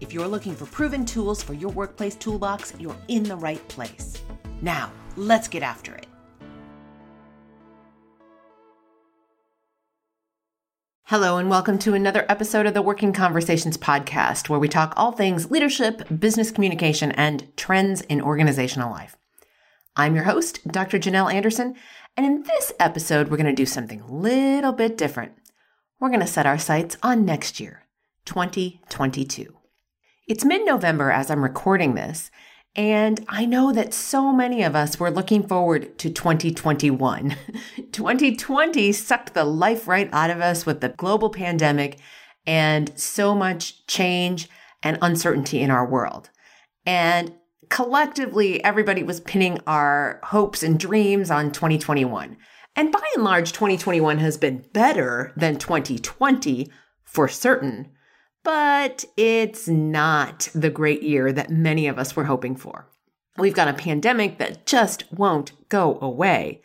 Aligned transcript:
If 0.00 0.12
you're 0.12 0.28
looking 0.28 0.54
for 0.54 0.66
proven 0.66 1.04
tools 1.04 1.42
for 1.42 1.54
your 1.54 1.72
workplace 1.72 2.14
toolbox, 2.14 2.72
you're 2.78 2.96
in 3.08 3.24
the 3.24 3.36
right 3.36 3.66
place. 3.68 4.22
Now, 4.62 4.92
let's 5.16 5.48
get 5.48 5.64
after 5.64 5.92
it. 5.94 6.06
Hello, 11.04 11.38
and 11.38 11.50
welcome 11.50 11.78
to 11.80 11.94
another 11.94 12.26
episode 12.28 12.66
of 12.66 12.74
the 12.74 12.82
Working 12.82 13.12
Conversations 13.12 13.76
podcast, 13.76 14.48
where 14.48 14.60
we 14.60 14.68
talk 14.68 14.92
all 14.96 15.10
things 15.10 15.50
leadership, 15.50 16.06
business 16.20 16.52
communication, 16.52 17.10
and 17.12 17.50
trends 17.56 18.02
in 18.02 18.20
organizational 18.20 18.90
life. 18.92 19.16
I'm 19.96 20.14
your 20.14 20.24
host, 20.24 20.68
Dr. 20.68 20.98
Janelle 21.00 21.32
Anderson, 21.32 21.74
and 22.16 22.24
in 22.24 22.42
this 22.44 22.72
episode, 22.78 23.28
we're 23.28 23.36
going 23.38 23.46
to 23.46 23.52
do 23.52 23.66
something 23.66 24.02
a 24.02 24.12
little 24.12 24.72
bit 24.72 24.96
different. 24.96 25.32
We're 25.98 26.10
going 26.10 26.20
to 26.20 26.26
set 26.26 26.46
our 26.46 26.58
sights 26.58 26.96
on 27.02 27.24
next 27.24 27.58
year, 27.58 27.86
2022. 28.26 29.57
It's 30.28 30.44
mid 30.44 30.66
November 30.66 31.10
as 31.10 31.30
I'm 31.30 31.42
recording 31.42 31.94
this, 31.94 32.30
and 32.76 33.24
I 33.30 33.46
know 33.46 33.72
that 33.72 33.94
so 33.94 34.30
many 34.30 34.62
of 34.62 34.76
us 34.76 35.00
were 35.00 35.10
looking 35.10 35.42
forward 35.42 35.96
to 36.00 36.10
2021. 36.10 37.34
2020 37.92 38.92
sucked 38.92 39.32
the 39.32 39.44
life 39.44 39.88
right 39.88 40.10
out 40.12 40.28
of 40.28 40.42
us 40.42 40.66
with 40.66 40.82
the 40.82 40.90
global 40.90 41.30
pandemic 41.30 41.98
and 42.46 42.92
so 42.94 43.34
much 43.34 43.86
change 43.86 44.50
and 44.82 44.98
uncertainty 45.00 45.62
in 45.62 45.70
our 45.70 45.88
world. 45.88 46.28
And 46.84 47.32
collectively, 47.70 48.62
everybody 48.62 49.02
was 49.02 49.20
pinning 49.20 49.60
our 49.66 50.20
hopes 50.24 50.62
and 50.62 50.78
dreams 50.78 51.30
on 51.30 51.52
2021. 51.52 52.36
And 52.76 52.92
by 52.92 53.02
and 53.14 53.24
large, 53.24 53.52
2021 53.52 54.18
has 54.18 54.36
been 54.36 54.66
better 54.74 55.32
than 55.36 55.56
2020 55.56 56.70
for 57.02 57.28
certain 57.28 57.92
but 58.48 59.04
it's 59.18 59.68
not 59.68 60.48
the 60.54 60.70
great 60.70 61.02
year 61.02 61.30
that 61.30 61.50
many 61.50 61.86
of 61.86 61.98
us 61.98 62.16
were 62.16 62.24
hoping 62.24 62.56
for. 62.56 62.88
We've 63.36 63.52
got 63.52 63.68
a 63.68 63.74
pandemic 63.74 64.38
that 64.38 64.64
just 64.64 65.04
won't 65.12 65.52
go 65.68 65.98
away. 66.00 66.62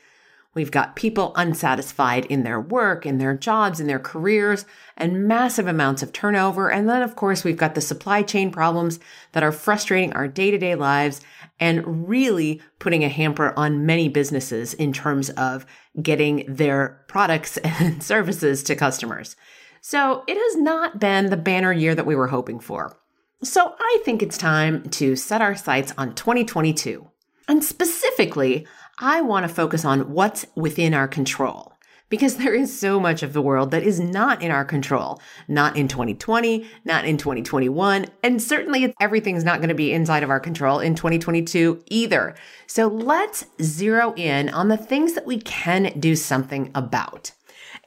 We've 0.53 0.71
got 0.71 0.95
people 0.95 1.33
unsatisfied 1.35 2.25
in 2.27 2.43
their 2.43 2.61
work, 2.61 3.05
in 3.05 3.17
their 3.17 3.35
jobs, 3.35 3.81
in 3.81 3.87
their 3.87 3.99
careers, 3.99 4.63
and 4.95 5.27
massive 5.27 5.67
amounts 5.67 6.01
of 6.01 6.13
turnover. 6.13 6.71
And 6.71 6.87
then, 6.87 7.01
of 7.01 7.17
course, 7.17 7.43
we've 7.43 7.57
got 7.57 7.75
the 7.75 7.81
supply 7.81 8.21
chain 8.21 8.49
problems 8.49 9.01
that 9.33 9.43
are 9.43 9.51
frustrating 9.51 10.13
our 10.13 10.29
day 10.29 10.51
to 10.51 10.57
day 10.57 10.75
lives 10.75 11.19
and 11.59 12.07
really 12.07 12.61
putting 12.79 13.03
a 13.03 13.09
hamper 13.09 13.53
on 13.57 13.85
many 13.85 14.07
businesses 14.07 14.73
in 14.73 14.93
terms 14.93 15.31
of 15.31 15.65
getting 16.01 16.45
their 16.47 17.03
products 17.09 17.57
and 17.65 18.01
services 18.01 18.63
to 18.63 18.75
customers. 18.77 19.35
So 19.85 20.23
it 20.27 20.37
has 20.37 20.61
not 20.61 20.97
been 20.97 21.29
the 21.29 21.35
banner 21.35 21.73
year 21.73 21.93
that 21.93 22.05
we 22.05 22.15
were 22.15 22.27
hoping 22.27 22.61
for. 22.61 22.95
So 23.43 23.75
I 23.77 23.99
think 24.05 24.23
it's 24.23 24.37
time 24.37 24.87
to 24.91 25.17
set 25.17 25.41
our 25.41 25.57
sights 25.57 25.93
on 25.97 26.15
2022. 26.15 27.05
And 27.49 27.61
specifically, 27.61 28.65
I 28.99 29.19
want 29.19 29.45
to 29.45 29.53
focus 29.53 29.83
on 29.83 30.13
what's 30.13 30.45
within 30.55 30.93
our 30.93 31.09
control 31.09 31.73
because 32.07 32.37
there 32.37 32.53
is 32.53 32.79
so 32.79 32.97
much 32.97 33.23
of 33.23 33.33
the 33.33 33.41
world 33.41 33.71
that 33.71 33.83
is 33.83 33.99
not 33.99 34.41
in 34.41 34.51
our 34.51 34.63
control. 34.63 35.19
Not 35.49 35.75
in 35.75 35.89
2020, 35.89 36.65
not 36.85 37.03
in 37.03 37.17
2021, 37.17 38.05
and 38.23 38.41
certainly 38.41 38.95
everything's 39.01 39.43
not 39.43 39.59
going 39.59 39.67
to 39.67 39.75
be 39.75 39.91
inside 39.91 40.23
of 40.23 40.29
our 40.29 40.39
control 40.39 40.79
in 40.79 40.95
2022 40.95 41.83
either. 41.87 42.35
So 42.67 42.87
let's 42.87 43.47
zero 43.61 44.13
in 44.15 44.47
on 44.47 44.69
the 44.69 44.77
things 44.77 45.11
that 45.15 45.25
we 45.25 45.39
can 45.39 45.91
do 45.99 46.15
something 46.15 46.71
about. 46.73 47.33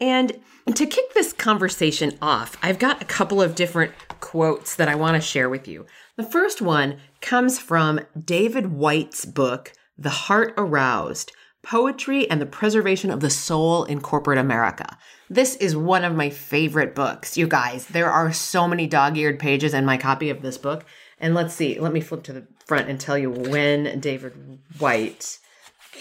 And 0.00 0.38
to 0.74 0.86
kick 0.86 1.14
this 1.14 1.32
conversation 1.32 2.18
off, 2.20 2.56
I've 2.62 2.78
got 2.78 3.00
a 3.00 3.06
couple 3.06 3.40
of 3.40 3.54
different 3.54 3.92
quotes 4.20 4.74
that 4.76 4.88
I 4.88 4.94
want 4.94 5.14
to 5.14 5.20
share 5.20 5.48
with 5.48 5.66
you. 5.66 5.86
The 6.16 6.22
first 6.22 6.60
one 6.60 6.98
comes 7.20 7.58
from 7.58 8.00
David 8.18 8.72
Whyte's 8.72 9.24
book, 9.24 9.72
The 9.96 10.10
Heart 10.10 10.54
Aroused 10.56 11.32
Poetry 11.62 12.30
and 12.30 12.40
the 12.40 12.46
Preservation 12.46 13.10
of 13.10 13.20
the 13.20 13.30
Soul 13.30 13.84
in 13.84 14.00
Corporate 14.00 14.38
America. 14.38 14.98
This 15.28 15.56
is 15.56 15.74
one 15.74 16.04
of 16.04 16.14
my 16.14 16.30
favorite 16.30 16.94
books. 16.94 17.36
You 17.36 17.48
guys, 17.48 17.86
there 17.86 18.10
are 18.10 18.32
so 18.32 18.68
many 18.68 18.86
dog 18.86 19.16
eared 19.16 19.40
pages 19.40 19.74
in 19.74 19.84
my 19.84 19.96
copy 19.96 20.30
of 20.30 20.42
this 20.42 20.58
book. 20.58 20.84
And 21.18 21.34
let's 21.34 21.54
see, 21.54 21.80
let 21.80 21.92
me 21.92 22.00
flip 22.00 22.22
to 22.24 22.32
the 22.32 22.46
front 22.66 22.88
and 22.88 23.00
tell 23.00 23.18
you 23.18 23.30
when 23.30 23.98
David 23.98 24.60
Whyte 24.78 25.38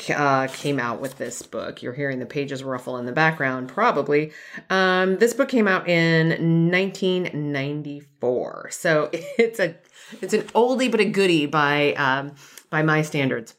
uh, 0.10 0.48
came 0.48 0.80
out 0.80 1.02
with 1.02 1.18
this 1.18 1.42
book. 1.42 1.82
You're 1.82 1.94
hearing 1.94 2.20
the 2.20 2.26
pages 2.26 2.64
ruffle 2.64 2.98
in 2.98 3.06
the 3.06 3.12
background, 3.12 3.70
probably. 3.70 4.32
Um, 4.70 5.18
this 5.18 5.34
book 5.34 5.50
came 5.50 5.68
out 5.68 5.88
in 5.88 6.30
1994, 6.72 8.70
so 8.72 9.10
it's 9.14 9.60
a 9.60 9.76
it's 10.22 10.34
an 10.34 10.42
oldie 10.54 10.92
but 10.92 11.00
a 11.00 11.06
goodie 11.06 11.46
by 11.46 11.94
um, 11.94 12.36
by 12.70 12.84
my 12.84 13.02
standards. 13.02 13.56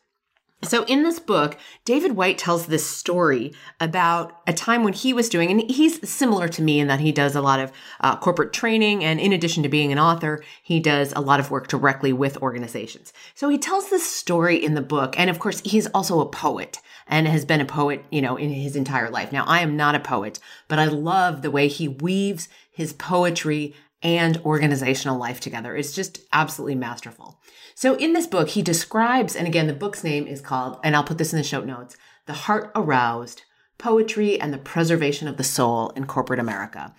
So, 0.63 0.85
in 0.85 1.03
this 1.03 1.19
book, 1.19 1.59
David 1.85 2.13
Whyte 2.13 2.39
tells 2.39 2.67
this 2.67 2.87
story 2.87 3.53
about 3.79 4.41
a 4.47 4.55
time 4.55 4.85
when 4.85 4.95
he 4.95 5.13
was 5.13 5.29
doing, 5.29 5.51
and 5.51 5.71
he's 5.71 6.09
similar 6.09 6.49
to 6.49 6.63
me 6.63 6.81
in 6.81 6.89
that 6.89 7.01
he 7.01 7.13
does 7.13 7.37
a 7.37 7.43
lot 7.43 7.61
of 7.61 7.71
uh, 8.01 8.17
corporate 8.17 8.55
training. 8.55 9.05
And 9.05 9.21
in 9.21 9.35
addition 9.35 9.63
to 9.65 9.69
being 9.69 9.93
an 9.93 9.99
author, 9.99 10.43
he 10.63 10.81
does 10.81 11.13
a 11.15 11.21
lot 11.21 11.41
of 11.41 11.51
work 11.51 11.69
directly 11.69 12.13
with 12.13 12.39
organizations. 12.39 13.13
So, 13.35 13.51
he 13.51 13.59
tells 13.59 13.91
this 13.91 14.11
story 14.11 14.57
in 14.57 14.75
the 14.75 14.81
book. 14.81 15.19
And 15.19 15.29
of 15.29 15.39
course, 15.39 15.61
he's 15.61 15.89
also 15.89 16.21
a 16.21 16.29
poet 16.29 16.81
and 17.07 17.29
has 17.29 17.45
been 17.45 17.61
a 17.61 17.67
poet, 17.67 18.05
you 18.11 18.23
know, 18.23 18.37
in 18.37 18.49
his 18.49 18.77
entire 18.77 19.11
life. 19.11 19.33
Now, 19.33 19.45
I 19.45 19.61
am 19.61 19.77
not 19.77 19.95
a 19.95 20.01
poet, 20.01 20.41
but 20.69 20.79
I 20.79 20.87
love 20.87 21.43
the 21.43 21.51
way 21.51 21.69
he 21.69 21.87
weaves 21.87 22.49
his 22.71 22.93
poetry 22.93 23.75
and 24.03 24.39
organizational 24.45 25.19
life 25.19 25.41
together. 25.41 25.77
It's 25.77 25.95
just 25.95 26.21
absolutely 26.33 26.75
masterful. 26.75 27.41
So 27.75 27.95
in 27.97 28.13
this 28.13 28.27
book, 28.27 28.51
he 28.51 28.63
describes, 28.63 29.37
and 29.37 29.47
again, 29.47 29.67
the 29.67 29.73
book's 29.73 30.05
name 30.05 30.27
is 30.27 30.41
called, 30.41 30.79
and 30.83 30.95
I'll 30.95 31.05
put 31.05 31.19
this 31.19 31.33
in 31.33 31.39
the 31.39 31.45
show 31.45 31.63
notes, 31.63 31.97
The 32.27 32.33
Heart 32.33 32.73
Aroused 32.75 33.43
Poetry 33.79 34.41
and 34.41 34.53
the 34.53 34.59
Preservation 34.59 35.29
of 35.29 35.37
the 35.37 35.45
Soul 35.45 35.91
in 35.91 36.07
Corporate 36.07 36.41
America. 36.41 36.95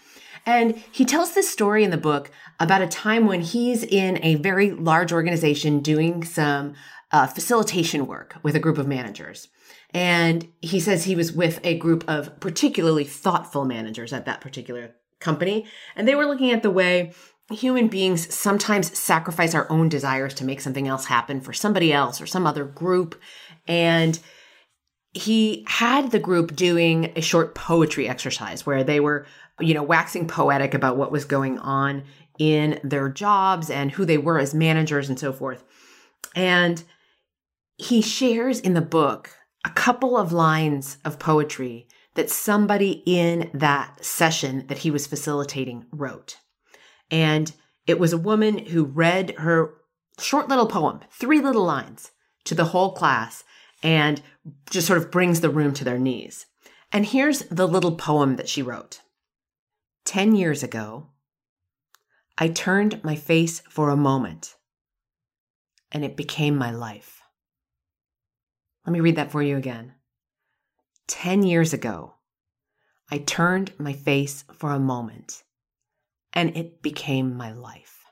And 0.45 0.81
he 0.91 1.03
tells 1.03 1.33
this 1.33 1.49
story 1.49 1.83
in 1.83 1.89
the 1.91 1.97
book 1.97 2.31
about 2.59 2.81
a 2.81 2.87
time 2.87 3.25
when 3.25 3.41
he's 3.41 3.83
in 3.83 4.23
a 4.23 4.35
very 4.35 4.71
large 4.71 5.11
organization 5.11 5.79
doing 5.79 6.23
some 6.23 6.73
uh, 7.11 7.27
facilitation 7.27 8.07
work 8.07 8.35
with 8.43 8.55
a 8.55 8.59
group 8.59 8.77
of 8.77 8.87
managers. 8.87 9.49
And 9.93 10.47
he 10.61 10.79
says 10.79 11.03
he 11.03 11.15
was 11.15 11.31
with 11.31 11.59
a 11.63 11.77
group 11.77 12.03
of 12.07 12.39
particularly 12.39 13.03
thoughtful 13.03 13.65
managers 13.65 14.13
at 14.13 14.25
that 14.25 14.41
particular 14.41 14.95
company. 15.19 15.65
And 15.95 16.07
they 16.07 16.15
were 16.15 16.25
looking 16.25 16.51
at 16.51 16.63
the 16.63 16.71
way 16.71 17.13
human 17.49 17.87
beings 17.87 18.33
sometimes 18.33 18.97
sacrifice 18.97 19.55
our 19.55 19.71
own 19.71 19.89
desires 19.89 20.33
to 20.35 20.45
make 20.45 20.61
something 20.61 20.87
else 20.87 21.05
happen 21.05 21.39
for 21.39 21.53
somebody 21.53 21.93
else 21.93 22.19
or 22.19 22.25
some 22.25 22.45
other 22.45 22.65
group. 22.65 23.19
And 23.67 24.19
he 25.13 25.63
had 25.67 26.11
the 26.11 26.19
group 26.19 26.55
doing 26.55 27.13
a 27.15 27.21
short 27.21 27.55
poetry 27.55 28.07
exercise 28.07 28.65
where 28.65 28.83
they 28.83 28.99
were, 28.99 29.25
you 29.59 29.73
know, 29.73 29.83
waxing 29.83 30.27
poetic 30.27 30.73
about 30.73 30.97
what 30.97 31.11
was 31.11 31.25
going 31.25 31.57
on 31.59 32.03
in 32.37 32.79
their 32.83 33.09
jobs 33.09 33.69
and 33.69 33.91
who 33.91 34.05
they 34.05 34.17
were 34.17 34.39
as 34.39 34.53
managers 34.53 35.09
and 35.09 35.17
so 35.17 35.31
forth. 35.33 35.63
And 36.35 36.83
he 37.77 38.01
shares 38.01 38.59
in 38.59 38.73
the 38.73 38.81
book 38.81 39.31
a 39.65 39.69
couple 39.69 40.17
of 40.17 40.31
lines 40.31 40.97
of 41.03 41.19
poetry 41.19 41.87
that 42.17 42.31
somebody 42.31 43.03
in 43.05 43.49
that 43.53 44.03
session 44.03 44.65
that 44.67 44.79
he 44.79 44.89
was 44.89 45.05
facilitating 45.05 45.85
wrote. 45.91 46.39
And 47.11 47.51
it 47.85 47.99
was 47.99 48.11
a 48.11 48.17
woman 48.17 48.57
who 48.57 48.85
read 48.85 49.35
her 49.37 49.75
short 50.19 50.49
little 50.49 50.65
poem, 50.65 51.01
three 51.11 51.39
little 51.39 51.63
lines, 51.63 52.09
to 52.45 52.55
the 52.55 52.65
whole 52.65 52.91
class 52.91 53.43
and 53.83 54.19
just 54.71 54.87
sort 54.87 54.97
of 54.97 55.11
brings 55.11 55.41
the 55.41 55.49
room 55.51 55.75
to 55.75 55.83
their 55.83 55.99
knees. 55.99 56.47
And 56.91 57.05
here's 57.05 57.41
the 57.43 57.67
little 57.67 57.95
poem 57.95 58.37
that 58.37 58.49
she 58.49 58.63
wrote 58.63 59.01
Ten 60.03 60.35
years 60.35 60.63
ago, 60.63 61.09
I 62.35 62.47
turned 62.47 63.03
my 63.03 63.15
face 63.15 63.61
for 63.69 63.91
a 63.91 63.95
moment 63.95 64.55
and 65.91 66.03
it 66.03 66.17
became 66.17 66.57
my 66.57 66.71
life. 66.71 67.21
Let 68.87 68.93
me 68.93 69.01
read 69.01 69.17
that 69.17 69.31
for 69.31 69.43
you 69.43 69.55
again. 69.55 69.93
Ten 71.07 71.43
years 71.43 71.73
ago, 71.73 72.15
I 73.09 73.19
turned 73.19 73.71
my 73.79 73.93
face 73.93 74.43
for 74.53 74.71
a 74.71 74.79
moment 74.79 75.43
and 76.33 76.55
it 76.55 76.81
became 76.81 77.35
my 77.35 77.51
life. 77.51 78.05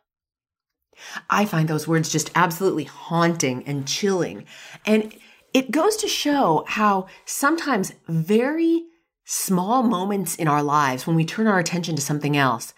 I 1.29 1.45
find 1.45 1.67
those 1.67 1.87
words 1.87 2.09
just 2.09 2.31
absolutely 2.35 2.85
haunting 2.85 3.63
and 3.67 3.87
chilling. 3.87 4.45
And 4.85 5.13
it 5.53 5.71
goes 5.71 5.97
to 5.97 6.07
show 6.07 6.63
how 6.67 7.07
sometimes 7.25 7.93
very 8.07 8.85
small 9.25 9.83
moments 9.83 10.35
in 10.35 10.47
our 10.47 10.63
lives 10.63 11.05
when 11.05 11.15
we 11.15 11.25
turn 11.25 11.47
our 11.47 11.59
attention 11.59 11.95
to 11.95 12.01
something 12.01 12.37
else 12.37 12.73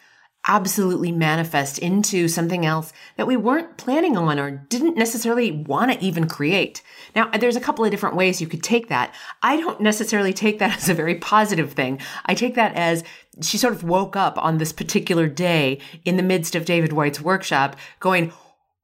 absolutely 0.47 1.11
manifest 1.11 1.77
into 1.79 2.27
something 2.27 2.65
else 2.65 2.93
that 3.17 3.27
we 3.27 3.35
weren't 3.35 3.77
planning 3.77 4.15
on 4.17 4.39
or 4.39 4.51
didn't 4.51 4.97
necessarily 4.97 5.51
want 5.51 5.91
to 5.91 6.03
even 6.03 6.27
create. 6.27 6.81
Now, 7.15 7.29
there's 7.29 7.55
a 7.55 7.61
couple 7.61 7.83
of 7.83 7.91
different 7.91 8.15
ways 8.15 8.39
you 8.39 8.47
could 8.47 8.63
take 8.63 8.87
that. 8.87 9.13
I 9.43 9.57
don't 9.57 9.81
necessarily 9.81 10.33
take 10.33 10.59
that 10.59 10.77
as 10.81 10.89
a 10.89 10.93
very 10.93 11.15
positive 11.15 11.73
thing. 11.73 11.99
I 12.25 12.33
take 12.33 12.55
that 12.55 12.75
as 12.75 13.03
she 13.41 13.57
sort 13.57 13.73
of 13.73 13.83
woke 13.83 14.15
up 14.15 14.37
on 14.37 14.57
this 14.57 14.73
particular 14.73 15.27
day 15.27 15.79
in 16.05 16.17
the 16.17 16.23
midst 16.23 16.55
of 16.55 16.65
David 16.65 16.93
Whyte's 16.93 17.21
workshop 17.21 17.75
going, 17.99 18.31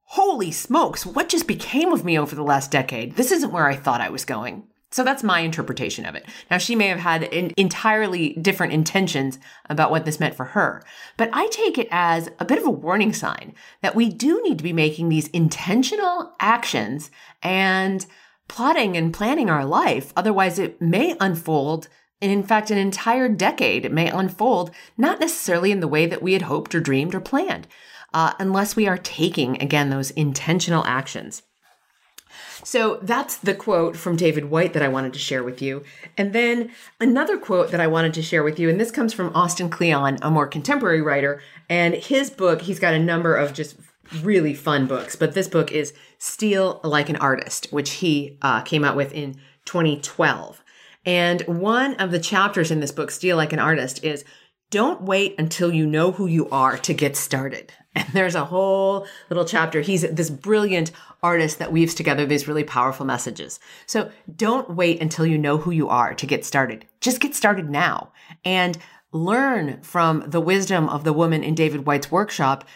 Holy 0.08 0.52
smokes, 0.52 1.04
what 1.04 1.28
just 1.28 1.48
became 1.48 1.92
of 1.92 2.04
me 2.04 2.18
over 2.18 2.36
the 2.36 2.44
last 2.44 2.70
decade? 2.70 3.16
This 3.16 3.32
isn't 3.32 3.52
where 3.52 3.66
I 3.66 3.74
thought 3.74 4.00
I 4.00 4.10
was 4.10 4.24
going. 4.24 4.68
So 4.94 5.02
that's 5.02 5.24
my 5.24 5.40
interpretation 5.40 6.06
of 6.06 6.14
it. 6.14 6.24
Now, 6.52 6.58
she 6.58 6.76
may 6.76 6.86
have 6.86 7.00
had 7.00 7.24
entirely 7.24 8.34
different 8.34 8.72
intentions 8.72 9.40
about 9.68 9.90
what 9.90 10.04
this 10.04 10.20
meant 10.20 10.36
for 10.36 10.44
her, 10.44 10.84
but 11.16 11.30
I 11.32 11.48
take 11.48 11.78
it 11.78 11.88
as 11.90 12.28
a 12.38 12.44
bit 12.44 12.58
of 12.58 12.64
a 12.64 12.70
warning 12.70 13.12
sign 13.12 13.56
that 13.82 13.96
we 13.96 14.08
do 14.08 14.40
need 14.44 14.56
to 14.58 14.62
be 14.62 14.72
making 14.72 15.08
these 15.08 15.26
intentional 15.30 16.36
actions 16.38 17.10
and 17.42 18.06
plotting 18.46 18.96
and 18.96 19.12
planning 19.12 19.50
our 19.50 19.64
life. 19.64 20.12
Otherwise, 20.14 20.60
it 20.60 20.80
may 20.80 21.16
unfold 21.20 21.88
and 22.22 22.30
in 22.30 22.44
fact, 22.44 22.70
an 22.70 22.78
entire 22.78 23.28
decade, 23.28 23.90
may 23.90 24.08
unfold 24.08 24.70
not 24.96 25.18
necessarily 25.18 25.72
in 25.72 25.80
the 25.80 25.88
way 25.88 26.06
that 26.06 26.22
we 26.22 26.34
had 26.34 26.42
hoped 26.42 26.72
or 26.72 26.80
dreamed 26.80 27.16
or 27.16 27.20
planned, 27.20 27.66
uh, 28.14 28.32
unless 28.38 28.76
we 28.76 28.86
are 28.86 28.96
taking, 28.96 29.60
again, 29.60 29.90
those 29.90 30.12
intentional 30.12 30.84
actions. 30.86 31.42
So 32.62 32.98
that's 33.02 33.36
the 33.36 33.54
quote 33.54 33.96
from 33.96 34.16
David 34.16 34.46
Whyte 34.46 34.72
that 34.72 34.82
I 34.82 34.88
wanted 34.88 35.12
to 35.12 35.18
share 35.18 35.44
with 35.44 35.62
you. 35.62 35.84
And 36.16 36.32
then 36.32 36.70
another 37.00 37.38
quote 37.38 37.70
that 37.70 37.80
I 37.80 37.86
wanted 37.86 38.14
to 38.14 38.22
share 38.22 38.42
with 38.42 38.58
you, 38.58 38.68
and 38.68 38.80
this 38.80 38.90
comes 38.90 39.12
from 39.12 39.34
Austin 39.34 39.70
Kleon, 39.70 40.18
a 40.22 40.30
more 40.30 40.46
contemporary 40.46 41.02
writer. 41.02 41.42
And 41.68 41.94
his 41.94 42.30
book, 42.30 42.62
he's 42.62 42.80
got 42.80 42.94
a 42.94 42.98
number 42.98 43.34
of 43.36 43.52
just 43.52 43.76
really 44.22 44.54
fun 44.54 44.86
books, 44.86 45.16
but 45.16 45.34
this 45.34 45.48
book 45.48 45.72
is 45.72 45.94
Steal 46.18 46.80
Like 46.84 47.08
an 47.08 47.16
Artist, 47.16 47.72
which 47.72 47.90
he 47.92 48.38
uh, 48.42 48.62
came 48.62 48.84
out 48.84 48.96
with 48.96 49.12
in 49.12 49.36
2012. 49.64 50.62
And 51.06 51.42
one 51.42 51.94
of 51.96 52.10
the 52.10 52.18
chapters 52.18 52.70
in 52.70 52.80
this 52.80 52.92
book, 52.92 53.10
Steal 53.10 53.36
Like 53.36 53.52
an 53.52 53.58
Artist, 53.58 54.02
is 54.04 54.24
don't 54.70 55.02
wait 55.02 55.34
until 55.38 55.72
you 55.72 55.86
know 55.86 56.12
who 56.12 56.26
you 56.26 56.48
are 56.50 56.76
to 56.78 56.94
get 56.94 57.16
started. 57.16 57.72
And 57.96 58.08
there's 58.12 58.34
a 58.34 58.44
whole 58.44 59.06
little 59.30 59.44
chapter. 59.44 59.80
He's 59.80 60.02
this 60.02 60.28
brilliant 60.28 60.90
artist 61.24 61.58
that 61.58 61.72
weaves 61.72 61.94
together 61.94 62.26
these 62.26 62.46
really 62.46 62.62
powerful 62.62 63.06
messages. 63.06 63.58
So 63.86 64.10
don't 64.36 64.76
wait 64.76 65.00
until 65.00 65.26
you 65.26 65.38
know 65.38 65.56
who 65.56 65.70
you 65.70 65.88
are 65.88 66.14
to 66.14 66.26
get 66.26 66.44
started. 66.44 66.84
Just 67.00 67.20
get 67.20 67.34
started 67.34 67.70
now 67.70 68.12
and 68.44 68.76
learn 69.10 69.80
from 69.80 70.22
the 70.28 70.40
wisdom 70.40 70.88
of 70.88 71.02
the 71.02 71.12
woman 71.12 71.42
in 71.42 71.54
David 71.54 71.86
Whyte's 71.86 72.10
workshop 72.10 72.68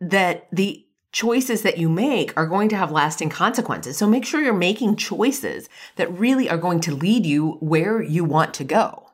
that 0.00 0.46
the 0.52 0.86
choices 1.10 1.62
that 1.62 1.78
you 1.78 1.88
make 1.88 2.36
are 2.36 2.46
going 2.46 2.68
to 2.68 2.76
have 2.76 2.92
lasting 2.92 3.30
consequences. 3.30 3.96
So 3.96 4.06
make 4.06 4.24
sure 4.24 4.40
you're 4.40 4.52
making 4.52 4.96
choices 4.96 5.68
that 5.96 6.12
really 6.12 6.48
are 6.48 6.58
going 6.58 6.80
to 6.82 6.94
lead 6.94 7.26
you 7.26 7.52
where 7.60 8.00
you 8.00 8.22
want 8.24 8.54
to 8.54 8.64
go. 8.64 9.10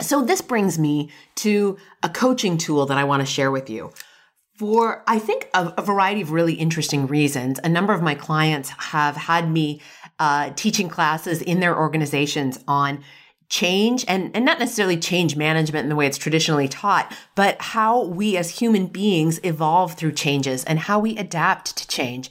So 0.00 0.24
this 0.24 0.40
brings 0.40 0.78
me 0.78 1.10
to 1.36 1.76
a 2.02 2.08
coaching 2.08 2.56
tool 2.56 2.86
that 2.86 2.98
I 2.98 3.04
want 3.04 3.20
to 3.20 3.26
share 3.26 3.50
with 3.50 3.68
you. 3.68 3.92
For, 4.58 5.04
I 5.06 5.20
think, 5.20 5.48
a, 5.54 5.72
a 5.78 5.82
variety 5.82 6.20
of 6.20 6.32
really 6.32 6.54
interesting 6.54 7.06
reasons, 7.06 7.60
a 7.62 7.68
number 7.68 7.92
of 7.92 8.02
my 8.02 8.16
clients 8.16 8.70
have 8.70 9.14
had 9.14 9.48
me 9.48 9.80
uh, 10.18 10.50
teaching 10.56 10.88
classes 10.88 11.40
in 11.40 11.60
their 11.60 11.78
organizations 11.78 12.58
on 12.66 13.04
change 13.48 14.04
and, 14.08 14.34
and 14.34 14.44
not 14.44 14.58
necessarily 14.58 14.96
change 14.96 15.36
management 15.36 15.84
in 15.84 15.88
the 15.88 15.94
way 15.94 16.08
it's 16.08 16.18
traditionally 16.18 16.66
taught, 16.66 17.14
but 17.36 17.56
how 17.60 18.06
we 18.06 18.36
as 18.36 18.58
human 18.58 18.88
beings 18.88 19.38
evolve 19.44 19.94
through 19.94 20.12
changes 20.12 20.64
and 20.64 20.80
how 20.80 20.98
we 20.98 21.16
adapt 21.16 21.76
to 21.76 21.86
change 21.86 22.28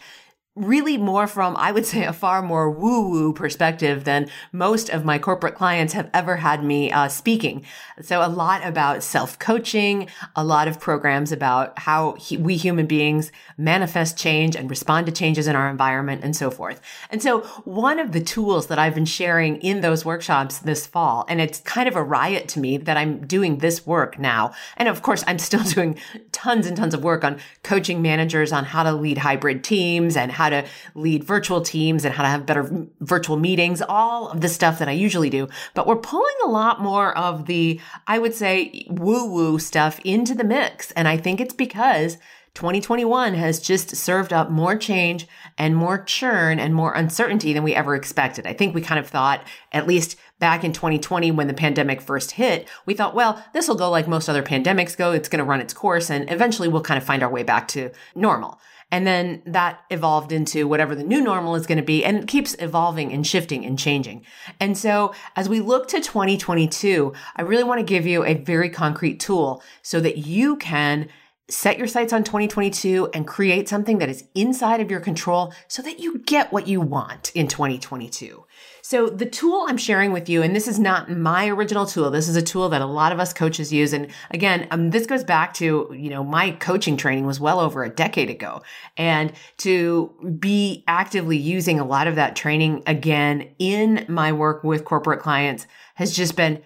really 0.57 0.97
more 0.97 1.27
from, 1.27 1.55
I 1.57 1.71
would 1.71 1.85
say, 1.85 2.03
a 2.03 2.13
far 2.13 2.41
more 2.41 2.69
woo 2.69 3.09
woo 3.09 3.33
perspective 3.33 4.03
than 4.03 4.29
most 4.51 4.89
of 4.89 5.05
my 5.05 5.19
corporate 5.19 5.55
clients 5.55 5.93
have 5.93 6.09
ever 6.13 6.37
had 6.37 6.63
me 6.63 6.91
uh, 6.91 7.07
speaking. 7.07 7.63
So 8.01 8.25
a 8.25 8.27
lot 8.27 8.65
about 8.65 9.03
self 9.03 9.37
coaching, 9.39 10.09
a 10.35 10.43
lot 10.43 10.67
of 10.67 10.79
programs 10.79 11.31
about 11.31 11.77
how 11.79 12.13
he, 12.13 12.37
we 12.37 12.57
human 12.57 12.87
beings 12.87 13.31
manifest 13.57 14.17
change 14.17 14.55
and 14.55 14.69
respond 14.69 15.05
to 15.05 15.11
changes 15.11 15.47
in 15.47 15.55
our 15.55 15.69
environment 15.69 16.23
and 16.23 16.35
so 16.35 16.49
forth. 16.49 16.81
And 17.09 17.21
so 17.21 17.41
one 17.65 17.99
of 17.99 18.11
the 18.11 18.21
tools 18.21 18.67
that 18.67 18.79
I've 18.79 18.95
been 18.95 19.05
sharing 19.05 19.57
in 19.57 19.81
those 19.81 20.05
workshops 20.05 20.59
this 20.59 20.87
fall, 20.87 21.25
and 21.29 21.39
it's 21.39 21.59
kind 21.61 21.87
of 21.87 21.95
a 21.95 22.03
riot 22.03 22.47
to 22.49 22.59
me 22.59 22.77
that 22.77 22.97
I'm 22.97 23.25
doing 23.25 23.59
this 23.59 23.85
work 23.85 24.17
now. 24.19 24.53
And 24.75 24.89
of 24.89 25.01
course, 25.01 25.23
I'm 25.27 25.39
still 25.39 25.63
doing 25.75 25.99
tons 26.31 26.65
and 26.65 26.75
tons 26.75 26.93
of 26.93 27.03
work 27.03 27.23
on 27.23 27.39
coaching 27.63 28.01
managers 28.01 28.51
on 28.51 28.65
how 28.65 28.83
to 28.83 28.93
lead 28.93 29.19
hybrid 29.19 29.63
teams 29.63 30.17
and 30.17 30.31
how 30.31 30.46
how 30.47 30.61
to 30.61 30.67
lead 30.95 31.23
virtual 31.23 31.61
teams 31.61 32.05
and 32.05 32.13
how 32.13 32.23
to 32.23 32.29
have 32.29 32.45
better 32.45 32.87
virtual 33.01 33.37
meetings, 33.37 33.81
all 33.81 34.29
of 34.29 34.41
the 34.41 34.49
stuff 34.49 34.79
that 34.79 34.87
I 34.87 34.93
usually 34.93 35.29
do. 35.29 35.47
But 35.73 35.87
we're 35.87 35.97
pulling 35.97 36.35
a 36.45 36.49
lot 36.49 36.81
more 36.81 37.17
of 37.17 37.45
the, 37.45 37.79
I 38.07 38.19
would 38.19 38.33
say, 38.33 38.85
woo 38.89 39.25
woo 39.25 39.59
stuff 39.59 39.99
into 40.03 40.33
the 40.33 40.43
mix. 40.43 40.91
And 40.91 41.07
I 41.07 41.17
think 41.17 41.41
it's 41.41 41.53
because 41.53 42.17
2021 42.57 43.35
has 43.35 43.59
just 43.59 43.95
served 43.95 44.33
up 44.33 44.49
more 44.49 44.75
change 44.75 45.27
and 45.59 45.75
more 45.75 46.03
churn 46.03 46.59
and 46.59 46.73
more 46.73 46.93
uncertainty 46.93 47.53
than 47.53 47.63
we 47.63 47.75
ever 47.75 47.95
expected. 47.95 48.47
I 48.47 48.53
think 48.53 48.73
we 48.73 48.81
kind 48.81 48.99
of 48.99 49.07
thought, 49.07 49.45
at 49.71 49.85
least 49.85 50.17
back 50.39 50.63
in 50.63 50.73
2020 50.73 51.29
when 51.29 51.47
the 51.47 51.53
pandemic 51.53 52.01
first 52.01 52.31
hit, 52.31 52.67
we 52.87 52.95
thought, 52.95 53.13
well, 53.13 53.43
this 53.53 53.67
will 53.67 53.75
go 53.75 53.91
like 53.91 54.07
most 54.07 54.27
other 54.27 54.41
pandemics 54.41 54.97
go. 54.97 55.11
It's 55.11 55.29
going 55.29 55.37
to 55.37 55.45
run 55.45 55.61
its 55.61 55.73
course 55.73 56.09
and 56.09 56.31
eventually 56.31 56.67
we'll 56.67 56.81
kind 56.81 56.97
of 56.97 57.03
find 57.03 57.21
our 57.21 57.29
way 57.29 57.43
back 57.43 57.67
to 57.69 57.91
normal. 58.15 58.59
And 58.89 59.05
then 59.05 59.41
that 59.45 59.81
evolved 59.89 60.31
into 60.31 60.67
whatever 60.67 60.95
the 60.95 61.03
new 61.03 61.19
normal 61.19 61.55
is 61.55 61.67
going 61.67 61.77
to 61.77 61.83
be 61.83 62.05
and 62.05 62.17
it 62.17 62.27
keeps 62.27 62.55
evolving 62.59 63.11
and 63.11 63.27
shifting 63.27 63.65
and 63.65 63.77
changing. 63.77 64.25
And 64.59 64.77
so 64.77 65.13
as 65.35 65.49
we 65.49 65.59
look 65.59 65.89
to 65.89 65.99
2022, 65.99 67.13
I 67.35 67.41
really 67.41 67.65
want 67.65 67.79
to 67.79 67.85
give 67.85 68.05
you 68.05 68.23
a 68.23 68.35
very 68.35 68.69
concrete 68.69 69.19
tool 69.19 69.61
so 69.81 69.99
that 69.99 70.19
you 70.19 70.55
can 70.55 71.09
set 71.49 71.77
your 71.77 71.87
sights 71.87 72.11
on 72.11 72.23
2022 72.23 73.09
and 73.13 73.25
create 73.25 73.69
something 73.69 73.99
that 73.99 74.09
is 74.09 74.25
inside 74.35 74.81
of 74.81 74.91
your 74.91 74.99
control 74.99 75.53
so 75.67 75.81
that 75.81 75.99
you 75.99 76.19
get 76.19 76.51
what 76.51 76.67
you 76.67 76.81
want 76.81 77.31
in 77.35 77.47
2022. 77.47 78.43
So 78.81 79.07
the 79.09 79.25
tool 79.25 79.65
I'm 79.67 79.77
sharing 79.77 80.11
with 80.11 80.27
you, 80.27 80.41
and 80.41 80.55
this 80.55 80.67
is 80.67 80.79
not 80.79 81.09
my 81.09 81.47
original 81.47 81.85
tool. 81.85 82.11
This 82.11 82.27
is 82.27 82.35
a 82.35 82.41
tool 82.41 82.69
that 82.69 82.81
a 82.81 82.85
lot 82.85 83.11
of 83.11 83.19
us 83.19 83.33
coaches 83.33 83.71
use. 83.71 83.93
And 83.93 84.07
again, 84.31 84.67
um, 84.71 84.89
this 84.91 85.05
goes 85.05 85.23
back 85.23 85.53
to, 85.55 85.89
you 85.93 86.09
know, 86.09 86.23
my 86.23 86.51
coaching 86.51 86.97
training 86.97 87.25
was 87.25 87.39
well 87.39 87.59
over 87.59 87.83
a 87.83 87.89
decade 87.89 88.29
ago. 88.29 88.61
And 88.97 89.31
to 89.57 90.13
be 90.39 90.83
actively 90.87 91.37
using 91.37 91.79
a 91.79 91.85
lot 91.85 92.07
of 92.07 92.15
that 92.15 92.35
training 92.35 92.83
again 92.87 93.49
in 93.57 94.05
my 94.09 94.33
work 94.33 94.63
with 94.63 94.85
corporate 94.85 95.21
clients 95.21 95.65
has 95.95 96.15
just 96.15 96.35
been 96.35 96.61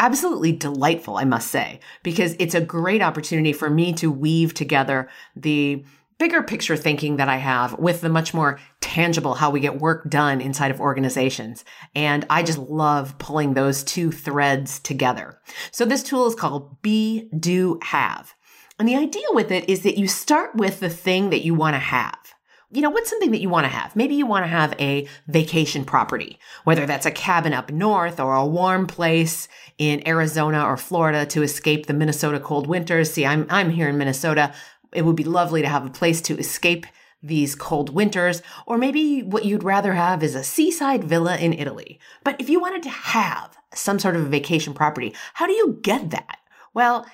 absolutely 0.00 0.50
delightful, 0.50 1.16
I 1.16 1.24
must 1.24 1.50
say, 1.50 1.78
because 2.02 2.34
it's 2.40 2.54
a 2.54 2.60
great 2.60 3.02
opportunity 3.02 3.52
for 3.52 3.70
me 3.70 3.92
to 3.94 4.10
weave 4.10 4.54
together 4.54 5.08
the 5.36 5.84
bigger 6.18 6.42
picture 6.42 6.76
thinking 6.76 7.16
that 7.16 7.28
I 7.28 7.36
have 7.36 7.78
with 7.78 8.00
the 8.00 8.08
much 8.08 8.34
more 8.34 8.58
tangible 8.80 9.34
how 9.34 9.50
we 9.50 9.60
get 9.60 9.80
work 9.80 10.10
done 10.10 10.40
inside 10.40 10.70
of 10.70 10.80
organizations. 10.80 11.64
And 11.94 12.26
I 12.28 12.42
just 12.42 12.58
love 12.58 13.16
pulling 13.18 13.54
those 13.54 13.84
two 13.84 14.10
threads 14.10 14.80
together. 14.80 15.38
So 15.70 15.84
this 15.84 16.02
tool 16.02 16.26
is 16.26 16.34
called 16.34 16.82
Be, 16.82 17.28
Do, 17.38 17.78
Have. 17.82 18.34
And 18.78 18.88
the 18.88 18.96
idea 18.96 19.26
with 19.30 19.52
it 19.52 19.68
is 19.68 19.82
that 19.82 19.98
you 19.98 20.08
start 20.08 20.54
with 20.54 20.80
the 20.80 20.90
thing 20.90 21.30
that 21.30 21.44
you 21.44 21.54
want 21.54 21.74
to 21.74 21.80
have 21.80 22.18
you 22.72 22.82
know, 22.82 22.90
what's 22.90 23.10
something 23.10 23.32
that 23.32 23.40
you 23.40 23.48
want 23.48 23.64
to 23.64 23.68
have? 23.68 23.96
Maybe 23.96 24.14
you 24.14 24.26
want 24.26 24.44
to 24.44 24.48
have 24.48 24.74
a 24.78 25.08
vacation 25.26 25.84
property, 25.84 26.38
whether 26.64 26.86
that's 26.86 27.06
a 27.06 27.10
cabin 27.10 27.52
up 27.52 27.70
north 27.70 28.20
or 28.20 28.34
a 28.34 28.46
warm 28.46 28.86
place 28.86 29.48
in 29.78 30.06
Arizona 30.06 30.64
or 30.64 30.76
Florida 30.76 31.26
to 31.26 31.42
escape 31.42 31.86
the 31.86 31.94
Minnesota 31.94 32.38
cold 32.38 32.68
winters. 32.68 33.12
See, 33.12 33.26
I'm, 33.26 33.46
I'm 33.50 33.70
here 33.70 33.88
in 33.88 33.98
Minnesota. 33.98 34.54
It 34.92 35.04
would 35.04 35.16
be 35.16 35.24
lovely 35.24 35.62
to 35.62 35.68
have 35.68 35.84
a 35.84 35.90
place 35.90 36.20
to 36.22 36.38
escape 36.38 36.86
these 37.22 37.54
cold 37.54 37.92
winters, 37.92 38.40
or 38.66 38.78
maybe 38.78 39.22
what 39.22 39.44
you'd 39.44 39.62
rather 39.62 39.92
have 39.92 40.22
is 40.22 40.34
a 40.34 40.42
seaside 40.42 41.04
villa 41.04 41.36
in 41.36 41.52
Italy. 41.52 41.98
But 42.24 42.40
if 42.40 42.48
you 42.48 42.60
wanted 42.60 42.82
to 42.84 42.88
have 42.88 43.58
some 43.74 43.98
sort 43.98 44.16
of 44.16 44.24
a 44.24 44.28
vacation 44.28 44.72
property, 44.72 45.14
how 45.34 45.46
do 45.46 45.52
you 45.52 45.78
get 45.82 46.10
that? 46.10 46.38
Well, 46.72 47.06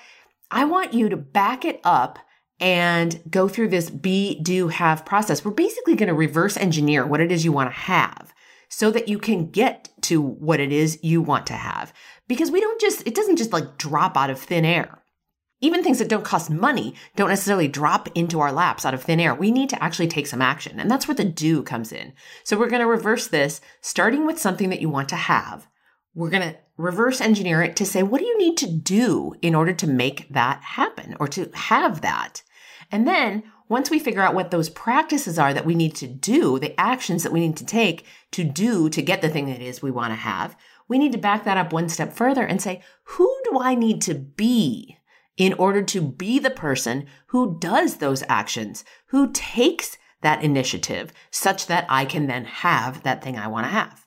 I 0.49 0.63
want 0.63 0.93
you 0.93 1.09
to 1.09 1.17
back 1.17 1.65
it 1.65 1.81
up 1.83 2.19
and 2.59 3.21
go 3.29 3.47
through 3.47 3.69
this 3.69 3.89
be, 3.89 4.39
do, 4.41 4.67
have 4.69 5.05
process. 5.05 5.45
We're 5.45 5.51
basically 5.51 5.95
going 5.95 6.07
to 6.07 6.13
reverse 6.13 6.57
engineer 6.57 7.05
what 7.05 7.21
it 7.21 7.31
is 7.31 7.45
you 7.45 7.51
want 7.51 7.69
to 7.69 7.77
have 7.77 8.33
so 8.69 8.91
that 8.91 9.07
you 9.07 9.19
can 9.19 9.49
get 9.51 9.89
to 10.01 10.21
what 10.21 10.59
it 10.59 10.71
is 10.71 10.99
you 11.03 11.21
want 11.21 11.47
to 11.47 11.53
have. 11.53 11.93
Because 12.27 12.51
we 12.51 12.59
don't 12.59 12.81
just, 12.81 13.05
it 13.07 13.15
doesn't 13.15 13.37
just 13.37 13.53
like 13.53 13.77
drop 13.77 14.17
out 14.17 14.29
of 14.29 14.39
thin 14.39 14.65
air. 14.65 15.01
even 15.59 15.83
things 15.83 15.99
that 15.99 16.09
don't 16.09 16.23
cost 16.23 16.49
money 16.49 16.93
don't 17.15 17.29
necessarily 17.29 17.67
drop 17.67 18.07
into 18.15 18.39
our 18.39 18.51
laps 18.51 18.85
out 18.85 18.93
of 18.93 19.03
thin 19.03 19.19
air. 19.19 19.33
We 19.33 19.51
need 19.51 19.69
to 19.69 19.83
actually 19.83 20.07
take 20.07 20.27
some 20.27 20.41
action. 20.41 20.79
And 20.79 20.89
that's 20.89 21.07
where 21.07 21.15
the 21.15 21.23
do 21.23 21.63
comes 21.63 21.91
in. 21.91 22.13
So 22.43 22.57
we're 22.57 22.69
going 22.69 22.81
to 22.81 22.87
reverse 22.87 23.27
this 23.27 23.59
starting 23.81 24.25
with 24.25 24.39
something 24.39 24.69
that 24.69 24.81
you 24.81 24.89
want 24.89 25.09
to 25.09 25.15
have. 25.15 25.67
We're 26.13 26.29
going 26.29 26.49
to 26.49 26.57
reverse 26.77 27.21
engineer 27.21 27.63
it 27.63 27.75
to 27.77 27.85
say, 27.85 28.03
what 28.03 28.19
do 28.19 28.25
you 28.25 28.37
need 28.37 28.57
to 28.57 28.71
do 28.71 29.33
in 29.41 29.55
order 29.55 29.73
to 29.73 29.87
make 29.87 30.29
that 30.29 30.61
happen 30.61 31.15
or 31.19 31.27
to 31.29 31.49
have 31.53 32.01
that? 32.01 32.43
And 32.91 33.07
then 33.07 33.43
once 33.69 33.89
we 33.89 33.99
figure 33.99 34.21
out 34.21 34.33
what 34.33 34.51
those 34.51 34.69
practices 34.69 35.37
are 35.37 35.53
that 35.53 35.65
we 35.65 35.75
need 35.75 35.95
to 35.95 36.07
do, 36.07 36.57
the 36.57 36.79
actions 36.79 37.23
that 37.23 37.33
we 37.33 37.41
need 37.41 37.57
to 37.57 37.65
take 37.65 38.05
to 38.31 38.43
do 38.43 38.89
to 38.89 39.01
get 39.01 39.21
the 39.21 39.29
thing 39.29 39.47
that 39.47 39.61
is 39.61 39.81
we 39.81 39.91
want 39.91 40.11
to 40.11 40.15
have, 40.15 40.55
we 40.87 40.97
need 40.97 41.11
to 41.11 41.17
back 41.17 41.43
that 41.43 41.57
up 41.57 41.73
one 41.73 41.89
step 41.89 42.13
further 42.13 42.45
and 42.45 42.61
say, 42.61 42.81
who 43.03 43.33
do 43.43 43.59
I 43.59 43.75
need 43.75 44.01
to 44.03 44.13
be 44.13 44.97
in 45.35 45.53
order 45.53 45.83
to 45.83 46.01
be 46.01 46.39
the 46.39 46.49
person 46.49 47.05
who 47.27 47.59
does 47.59 47.97
those 47.97 48.23
actions, 48.27 48.83
who 49.07 49.31
takes 49.33 49.97
that 50.21 50.43
initiative 50.43 51.13
such 51.29 51.67
that 51.67 51.85
I 51.89 52.05
can 52.05 52.27
then 52.27 52.45
have 52.45 53.03
that 53.03 53.23
thing 53.23 53.37
I 53.37 53.47
want 53.47 53.65
to 53.65 53.71
have. 53.71 54.05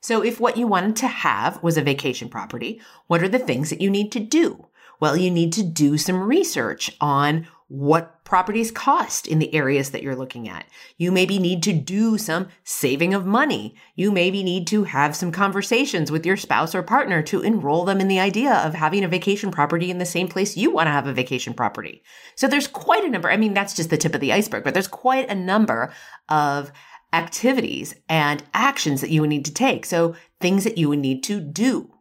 So 0.00 0.22
if 0.22 0.40
what 0.40 0.56
you 0.56 0.66
wanted 0.66 0.96
to 0.96 1.08
have 1.08 1.62
was 1.62 1.76
a 1.76 1.82
vacation 1.82 2.28
property, 2.28 2.80
what 3.06 3.22
are 3.22 3.28
the 3.28 3.38
things 3.38 3.70
that 3.70 3.80
you 3.80 3.90
need 3.90 4.10
to 4.12 4.20
do? 4.20 4.66
Well, 5.00 5.16
you 5.16 5.30
need 5.30 5.52
to 5.54 5.62
do 5.62 5.96
some 5.96 6.20
research 6.20 6.90
on 7.00 7.46
what 7.68 8.24
properties 8.24 8.70
cost 8.70 9.26
in 9.26 9.38
the 9.38 9.54
areas 9.54 9.90
that 9.90 10.02
you're 10.02 10.16
looking 10.16 10.48
at. 10.48 10.64
You 10.96 11.12
maybe 11.12 11.38
need 11.38 11.62
to 11.64 11.72
do 11.74 12.16
some 12.16 12.48
saving 12.64 13.12
of 13.12 13.26
money. 13.26 13.74
You 13.94 14.10
maybe 14.10 14.42
need 14.42 14.66
to 14.68 14.84
have 14.84 15.14
some 15.14 15.30
conversations 15.30 16.10
with 16.10 16.24
your 16.24 16.38
spouse 16.38 16.74
or 16.74 16.82
partner 16.82 17.22
to 17.24 17.42
enroll 17.42 17.84
them 17.84 18.00
in 18.00 18.08
the 18.08 18.20
idea 18.20 18.54
of 18.54 18.72
having 18.72 19.04
a 19.04 19.08
vacation 19.08 19.50
property 19.50 19.90
in 19.90 19.98
the 19.98 20.06
same 20.06 20.28
place 20.28 20.56
you 20.56 20.70
want 20.70 20.86
to 20.86 20.92
have 20.92 21.06
a 21.06 21.12
vacation 21.12 21.52
property. 21.52 22.02
So 22.36 22.48
there's 22.48 22.68
quite 22.68 23.04
a 23.04 23.10
number. 23.10 23.30
I 23.30 23.36
mean, 23.36 23.52
that's 23.52 23.74
just 23.74 23.90
the 23.90 23.98
tip 23.98 24.14
of 24.14 24.22
the 24.22 24.32
iceberg, 24.32 24.64
but 24.64 24.72
there's 24.72 24.88
quite 24.88 25.30
a 25.30 25.34
number 25.34 25.92
of 26.30 26.72
activities 27.12 27.94
and 28.08 28.42
actions 28.54 29.02
that 29.02 29.10
you 29.10 29.20
would 29.20 29.30
need 29.30 29.44
to 29.44 29.52
take. 29.52 29.84
So 29.84 30.14
things 30.40 30.64
that 30.64 30.78
you 30.78 30.88
would 30.88 31.00
need 31.00 31.22
to 31.24 31.38
do. 31.40 31.92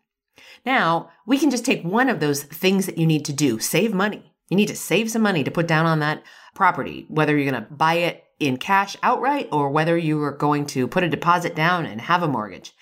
Now, 0.65 1.09
we 1.25 1.37
can 1.37 1.49
just 1.49 1.65
take 1.65 1.83
one 1.83 2.09
of 2.09 2.21
those 2.21 2.43
things 2.43 2.85
that 2.85 2.97
you 2.97 3.05
need 3.05 3.25
to 3.25 3.33
do, 3.33 3.59
save 3.59 3.93
money. 3.93 4.33
You 4.49 4.57
need 4.57 4.67
to 4.67 4.75
save 4.75 5.11
some 5.11 5.21
money 5.21 5.43
to 5.43 5.51
put 5.51 5.67
down 5.67 5.85
on 5.85 5.99
that 5.99 6.23
property, 6.55 7.05
whether 7.09 7.37
you're 7.37 7.51
going 7.51 7.63
to 7.63 7.69
buy 7.69 7.95
it 7.95 8.23
in 8.39 8.57
cash 8.57 8.95
outright 9.03 9.49
or 9.51 9.69
whether 9.69 9.97
you 9.97 10.21
are 10.23 10.31
going 10.31 10.65
to 10.67 10.87
put 10.87 11.03
a 11.03 11.09
deposit 11.09 11.55
down 11.55 11.85
and 11.85 12.01
have 12.01 12.23
a 12.23 12.27
mortgage. 12.27 12.73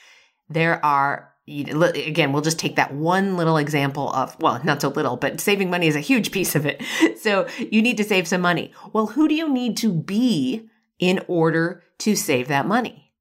There 0.50 0.84
are 0.86 1.32
again, 1.48 2.32
we'll 2.32 2.42
just 2.42 2.58
take 2.58 2.76
that 2.76 2.94
one 2.94 3.38
little 3.38 3.58
example 3.58 4.12
of, 4.14 4.36
well, 4.40 4.60
not 4.64 4.82
so 4.82 4.90
little, 4.90 5.16
but 5.16 5.40
saving 5.40 5.70
money 5.70 5.88
is 5.88 5.96
a 5.96 6.00
huge 6.00 6.32
piece 6.32 6.56
of 6.56 6.66
it. 6.66 6.82
So 7.18 7.48
you 7.58 7.82
need 7.82 7.98
to 7.98 8.04
save 8.04 8.28
some 8.28 8.42
money. 8.42 8.72
Well, 8.94 9.08
who 9.08 9.28
do 9.28 9.34
you 9.34 9.52
need 9.52 9.78
to 9.78 9.92
be 9.92 10.70
in 11.00 11.24
order 11.28 11.82
to 12.00 12.16
save 12.16 12.50
that 12.50 12.68
money? 12.68 13.14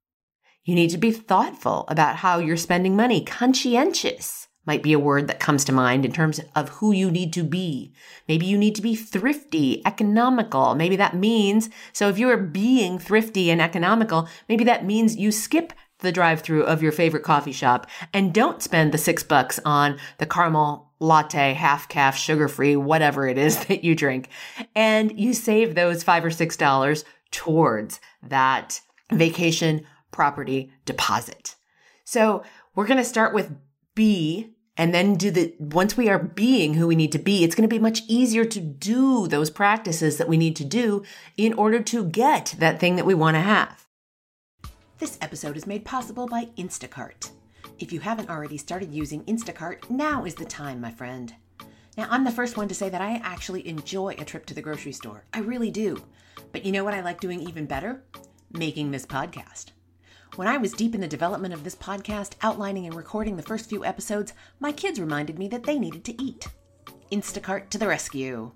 You 0.63 0.75
need 0.75 0.91
to 0.91 0.99
be 0.99 1.11
thoughtful 1.11 1.87
about 1.89 2.17
how 2.17 2.39
you're 2.39 2.59
spending 2.59 2.97
money, 2.97 3.25
conscientious 3.25 4.49
might 4.67 4.83
be 4.83 4.93
a 4.93 4.99
word 4.99 5.29
that 5.29 5.41
comes 5.41 5.65
to 5.65 5.73
mind 5.73 6.05
in 6.05 6.13
terms 6.13 6.41
of 6.55 6.69
who 6.71 6.93
you 6.93 7.11
need 7.11 7.33
to 7.35 7.43
be. 7.43 7.93
Maybe 8.29 8.47
you 8.47 8.57
need 8.57 8.75
to 8.77 8.83
be 8.83 8.95
thrifty, 8.95 9.85
economical. 9.87 10.75
Maybe 10.75 10.97
that 10.97 11.15
means, 11.15 11.69
so 11.93 12.09
if 12.09 12.19
you 12.19 12.31
are 12.31 12.37
being 12.37 12.99
thrifty 12.99 13.51
and 13.51 13.61
economical, 13.61 14.29
maybe 14.49 14.65
that 14.65 14.85
means 14.85 15.17
you 15.17 15.31
skip 15.33 15.73
the 15.99 16.13
drive 16.13 16.41
through 16.41 16.65
of 16.65 16.83
your 16.83 16.93
favorite 16.93 17.23
coffee 17.23 17.53
shop 17.53 17.87
and 18.13 18.35
don't 18.35 18.63
spend 18.63 18.93
the 18.93 18.99
six 18.99 19.23
bucks 19.23 19.61
on 19.65 19.99
the 20.19 20.27
caramel 20.27 20.93
latte, 21.01 21.55
half 21.55 21.89
calf, 21.89 22.17
sugar 22.17 22.49
free, 22.49 22.77
whatever 22.77 23.27
it 23.29 23.39
is 23.39 23.65
that 23.67 23.85
you 23.85 23.95
drink. 23.95 24.29
And 24.75 25.19
you 25.19 25.35
save 25.35 25.75
those 25.75 26.03
five 26.03 26.25
or 26.25 26.31
six 26.31 26.57
dollars 26.57 27.05
towards 27.31 28.01
that 28.23 28.81
vacation 29.13 29.85
property 30.13 30.73
deposit. 30.85 31.57
So 32.05 32.45
we're 32.75 32.87
going 32.87 32.99
to 32.99 33.05
start 33.05 33.35
with 33.35 33.53
be 33.95 34.54
and 34.77 34.95
then 34.95 35.15
do 35.15 35.31
the 35.31 35.55
once 35.59 35.97
we 35.97 36.09
are 36.09 36.19
being 36.19 36.75
who 36.75 36.87
we 36.87 36.97
need 36.97 37.13
to 37.13 37.19
be 37.19 37.45
it's 37.45 37.55
going 37.55 37.69
to 37.69 37.75
be 37.75 37.79
much 37.79 38.03
easier 38.09 38.45
to 38.45 38.61
do 38.61 39.27
those 39.29 39.51
practices 39.51 40.17
that 40.17 40.29
we 40.29 40.37
need 40.37 40.57
to 40.57 40.65
do 40.65 41.03
in 41.37 41.53
order 41.55 41.81
to 41.81 42.05
get 42.05 42.55
that 42.59 42.81
thing 42.81 42.97
that 42.97 43.07
we 43.07 43.15
want 43.15 43.37
to 43.37 43.41
have. 43.41 43.87
This 44.99 45.19
episode 45.21 45.57
is 45.57 45.67
made 45.67 45.85
possible 45.85 46.27
by 46.27 46.47
instacart. 46.57 47.31
If 47.79 47.93
you 47.93 48.01
haven't 48.01 48.31
already 48.31 48.57
started 48.57 48.93
using 48.93 49.25
instacart 49.25 49.91
now 49.91 50.25
is 50.25 50.35
the 50.35 50.45
time 50.45 50.81
my 50.81 50.91
friend. 50.91 51.35
Now 51.97 52.09
i'm 52.11 52.25
the 52.25 52.31
first 52.31 52.57
one 52.57 52.69
to 52.69 52.75
say 52.75 52.89
that 52.89 53.01
i 53.01 53.21
actually 53.23 53.67
enjoy 53.69 54.17
a 54.19 54.25
trip 54.25 54.47
to 54.47 54.55
the 54.55 54.63
grocery 54.63 54.93
store. 54.93 55.25
I 55.33 55.41
really 55.41 55.71
do. 55.71 56.03
But 56.53 56.65
you 56.65 56.73
know 56.73 56.85
what 56.85 56.95
i 56.95 57.01
like 57.01 57.21
doing 57.21 57.41
even 57.41 57.67
better? 57.67 58.03
Making 58.53 58.91
this 58.91 59.07
podcast 59.07 59.73
when 60.37 60.49
I 60.49 60.57
was 60.57 60.73
deep 60.73 60.95
in 60.95 61.01
the 61.01 61.07
development 61.07 61.55
of 61.55 61.63
this 61.63 61.77
podcast, 61.77 62.33
outlining 62.43 62.87
and 62.87 62.95
recording 62.95 63.37
the 63.37 63.43
first 63.43 63.69
few 63.69 63.85
episodes, 63.85 64.33
my 64.59 64.73
kids 64.73 64.99
reminded 64.99 65.39
me 65.39 65.47
that 65.49 65.63
they 65.63 65.79
needed 65.79 66.05
to 66.05 66.23
eat. 66.23 66.49
Instacart 67.13 67.69
to 67.71 67.79
the 67.79 67.87
rescue. 67.87 68.51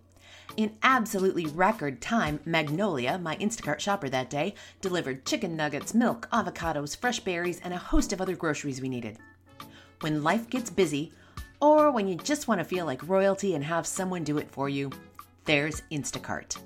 In 0.56 0.76
absolutely 0.82 1.46
record 1.46 2.00
time, 2.00 2.40
Magnolia, 2.44 3.18
my 3.18 3.36
Instacart 3.36 3.78
shopper 3.78 4.08
that 4.08 4.28
day, 4.28 4.54
delivered 4.80 5.24
chicken 5.24 5.54
nuggets, 5.56 5.94
milk, 5.94 6.28
avocados, 6.32 6.96
fresh 6.96 7.20
berries, 7.20 7.60
and 7.62 7.72
a 7.72 7.78
host 7.78 8.12
of 8.12 8.20
other 8.20 8.34
groceries 8.34 8.80
we 8.80 8.88
needed. 8.88 9.18
When 10.00 10.24
life 10.24 10.50
gets 10.50 10.70
busy, 10.70 11.12
or 11.60 11.92
when 11.92 12.08
you 12.08 12.16
just 12.16 12.48
want 12.48 12.60
to 12.60 12.64
feel 12.64 12.86
like 12.86 13.08
royalty 13.08 13.54
and 13.54 13.62
have 13.62 13.86
someone 13.86 14.24
do 14.24 14.38
it 14.38 14.50
for 14.50 14.68
you, 14.68 14.90
there's 15.44 15.82
Instacart. 15.92 16.56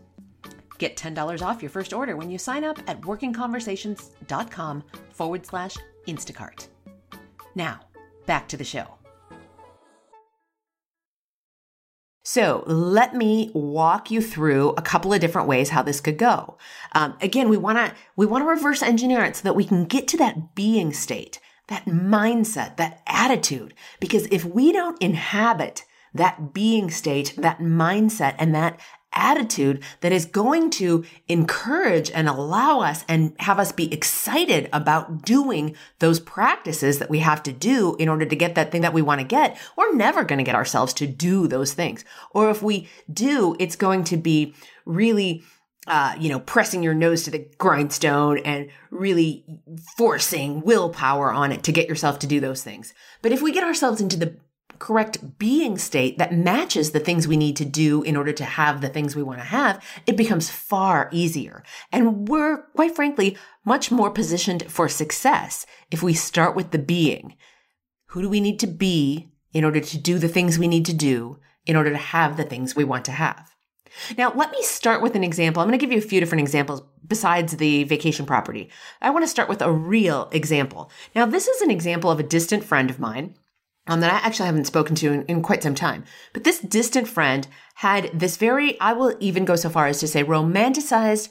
Get 0.82 0.96
$10 0.96 1.42
off 1.42 1.62
your 1.62 1.70
first 1.70 1.92
order 1.92 2.16
when 2.16 2.28
you 2.28 2.38
sign 2.38 2.64
up 2.64 2.76
at 2.88 3.00
workingconversations.com 3.02 4.82
forward 5.12 5.46
slash 5.46 5.76
Instacart. 6.08 6.66
Now, 7.54 7.78
back 8.26 8.48
to 8.48 8.56
the 8.56 8.64
show. 8.64 8.88
So 12.24 12.64
let 12.66 13.14
me 13.14 13.52
walk 13.54 14.10
you 14.10 14.20
through 14.20 14.70
a 14.70 14.82
couple 14.82 15.12
of 15.12 15.20
different 15.20 15.46
ways 15.46 15.68
how 15.68 15.82
this 15.82 16.00
could 16.00 16.18
go. 16.18 16.58
Um, 16.96 17.16
again, 17.20 17.48
we 17.48 17.56
want 17.56 17.78
to 17.78 17.94
we 18.16 18.26
want 18.26 18.42
to 18.42 18.48
reverse 18.48 18.82
engineer 18.82 19.22
it 19.22 19.36
so 19.36 19.44
that 19.44 19.54
we 19.54 19.64
can 19.64 19.84
get 19.84 20.08
to 20.08 20.16
that 20.16 20.56
being 20.56 20.92
state, 20.92 21.38
that 21.68 21.84
mindset, 21.84 22.76
that 22.78 23.02
attitude. 23.06 23.72
Because 24.00 24.26
if 24.32 24.44
we 24.44 24.72
don't 24.72 25.00
inhabit 25.00 25.84
that 26.12 26.52
being 26.52 26.90
state, 26.90 27.34
that 27.38 27.60
mindset, 27.60 28.34
and 28.38 28.52
that 28.52 28.80
attitude 29.12 29.82
that 30.00 30.12
is 30.12 30.24
going 30.24 30.70
to 30.70 31.04
encourage 31.28 32.10
and 32.10 32.28
allow 32.28 32.80
us 32.80 33.04
and 33.08 33.34
have 33.38 33.58
us 33.58 33.72
be 33.72 33.92
excited 33.92 34.68
about 34.72 35.22
doing 35.22 35.76
those 35.98 36.20
practices 36.20 36.98
that 36.98 37.10
we 37.10 37.18
have 37.18 37.42
to 37.42 37.52
do 37.52 37.96
in 37.96 38.08
order 38.08 38.24
to 38.24 38.36
get 38.36 38.54
that 38.54 38.70
thing 38.70 38.82
that 38.82 38.94
we 38.94 39.02
want 39.02 39.20
to 39.20 39.26
get, 39.26 39.58
we're 39.76 39.94
never 39.94 40.24
going 40.24 40.38
to 40.38 40.44
get 40.44 40.54
ourselves 40.54 40.92
to 40.94 41.06
do 41.06 41.46
those 41.46 41.74
things. 41.74 42.04
Or 42.30 42.50
if 42.50 42.62
we 42.62 42.88
do, 43.12 43.56
it's 43.58 43.76
going 43.76 44.04
to 44.04 44.16
be 44.16 44.54
really 44.84 45.42
uh, 45.86 46.14
you 46.18 46.28
know, 46.28 46.38
pressing 46.38 46.82
your 46.82 46.94
nose 46.94 47.24
to 47.24 47.30
the 47.30 47.44
grindstone 47.58 48.38
and 48.38 48.70
really 48.90 49.44
forcing 49.96 50.60
willpower 50.60 51.32
on 51.32 51.50
it 51.50 51.64
to 51.64 51.72
get 51.72 51.88
yourself 51.88 52.20
to 52.20 52.26
do 52.26 52.38
those 52.38 52.62
things. 52.62 52.94
But 53.20 53.32
if 53.32 53.42
we 53.42 53.50
get 53.50 53.64
ourselves 53.64 54.00
into 54.00 54.16
the 54.16 54.36
correct 54.78 55.38
being 55.38 55.78
state 55.78 56.18
that 56.18 56.34
matches 56.34 56.90
the 56.90 57.00
things 57.00 57.28
we 57.28 57.36
need 57.36 57.56
to 57.56 57.64
do 57.64 58.02
in 58.02 58.16
order 58.16 58.32
to 58.32 58.44
have 58.44 58.80
the 58.80 58.88
things 58.88 59.14
we 59.14 59.22
want 59.22 59.40
to 59.40 59.46
have, 59.46 59.84
it 60.06 60.16
becomes 60.16 60.50
far 60.50 61.08
easier. 61.12 61.62
And 61.90 62.28
we're, 62.28 62.62
quite 62.74 62.94
frankly, 62.94 63.36
much 63.64 63.90
more 63.90 64.10
positioned 64.10 64.70
for 64.70 64.88
success 64.88 65.66
if 65.90 66.02
we 66.02 66.14
start 66.14 66.56
with 66.56 66.70
the 66.70 66.78
being. 66.78 67.36
Who 68.06 68.22
do 68.22 68.28
we 68.28 68.40
need 68.40 68.60
to 68.60 68.66
be 68.66 69.30
in 69.52 69.64
order 69.64 69.80
to 69.80 69.98
do 69.98 70.18
the 70.18 70.28
things 70.28 70.58
we 70.58 70.68
need 70.68 70.86
to 70.86 70.94
do 70.94 71.38
in 71.66 71.76
order 71.76 71.90
to 71.90 71.96
have 71.96 72.36
the 72.36 72.44
things 72.44 72.74
we 72.74 72.84
want 72.84 73.04
to 73.06 73.12
have? 73.12 73.52
Now, 74.16 74.32
let 74.34 74.50
me 74.50 74.62
start 74.62 75.02
with 75.02 75.14
an 75.14 75.24
example. 75.24 75.62
I'm 75.62 75.68
going 75.68 75.78
to 75.78 75.84
give 75.84 75.92
you 75.92 75.98
a 75.98 76.08
few 76.08 76.20
different 76.20 76.42
examples 76.42 76.82
besides 77.06 77.56
the 77.56 77.84
vacation 77.84 78.26
property. 78.26 78.70
I 79.00 79.10
want 79.10 79.22
to 79.22 79.28
start 79.28 79.48
with 79.48 79.60
a 79.62 79.70
real 79.70 80.28
example. 80.32 80.90
Now, 81.14 81.26
this 81.26 81.46
is 81.46 81.60
an 81.60 81.70
example 81.70 82.10
of 82.10 82.18
a 82.18 82.24
distant 82.24 82.64
friend 82.64 82.90
of 82.90 82.98
mine 82.98 83.34
um, 83.86 84.00
that 84.00 84.12
I 84.12 84.26
actually 84.26 84.46
haven't 84.46 84.66
spoken 84.66 84.94
to 84.96 85.12
in, 85.12 85.22
in 85.22 85.42
quite 85.42 85.62
some 85.62 85.74
time. 85.74 86.04
But 86.32 86.44
this 86.44 86.60
distant 86.60 87.08
friend 87.08 87.46
had 87.76 88.10
this 88.12 88.36
very, 88.36 88.80
I 88.80 88.92
will 88.92 89.16
even 89.20 89.44
go 89.44 89.56
so 89.56 89.70
far 89.70 89.86
as 89.86 90.00
to 90.00 90.08
say, 90.08 90.22
romanticized 90.22 91.28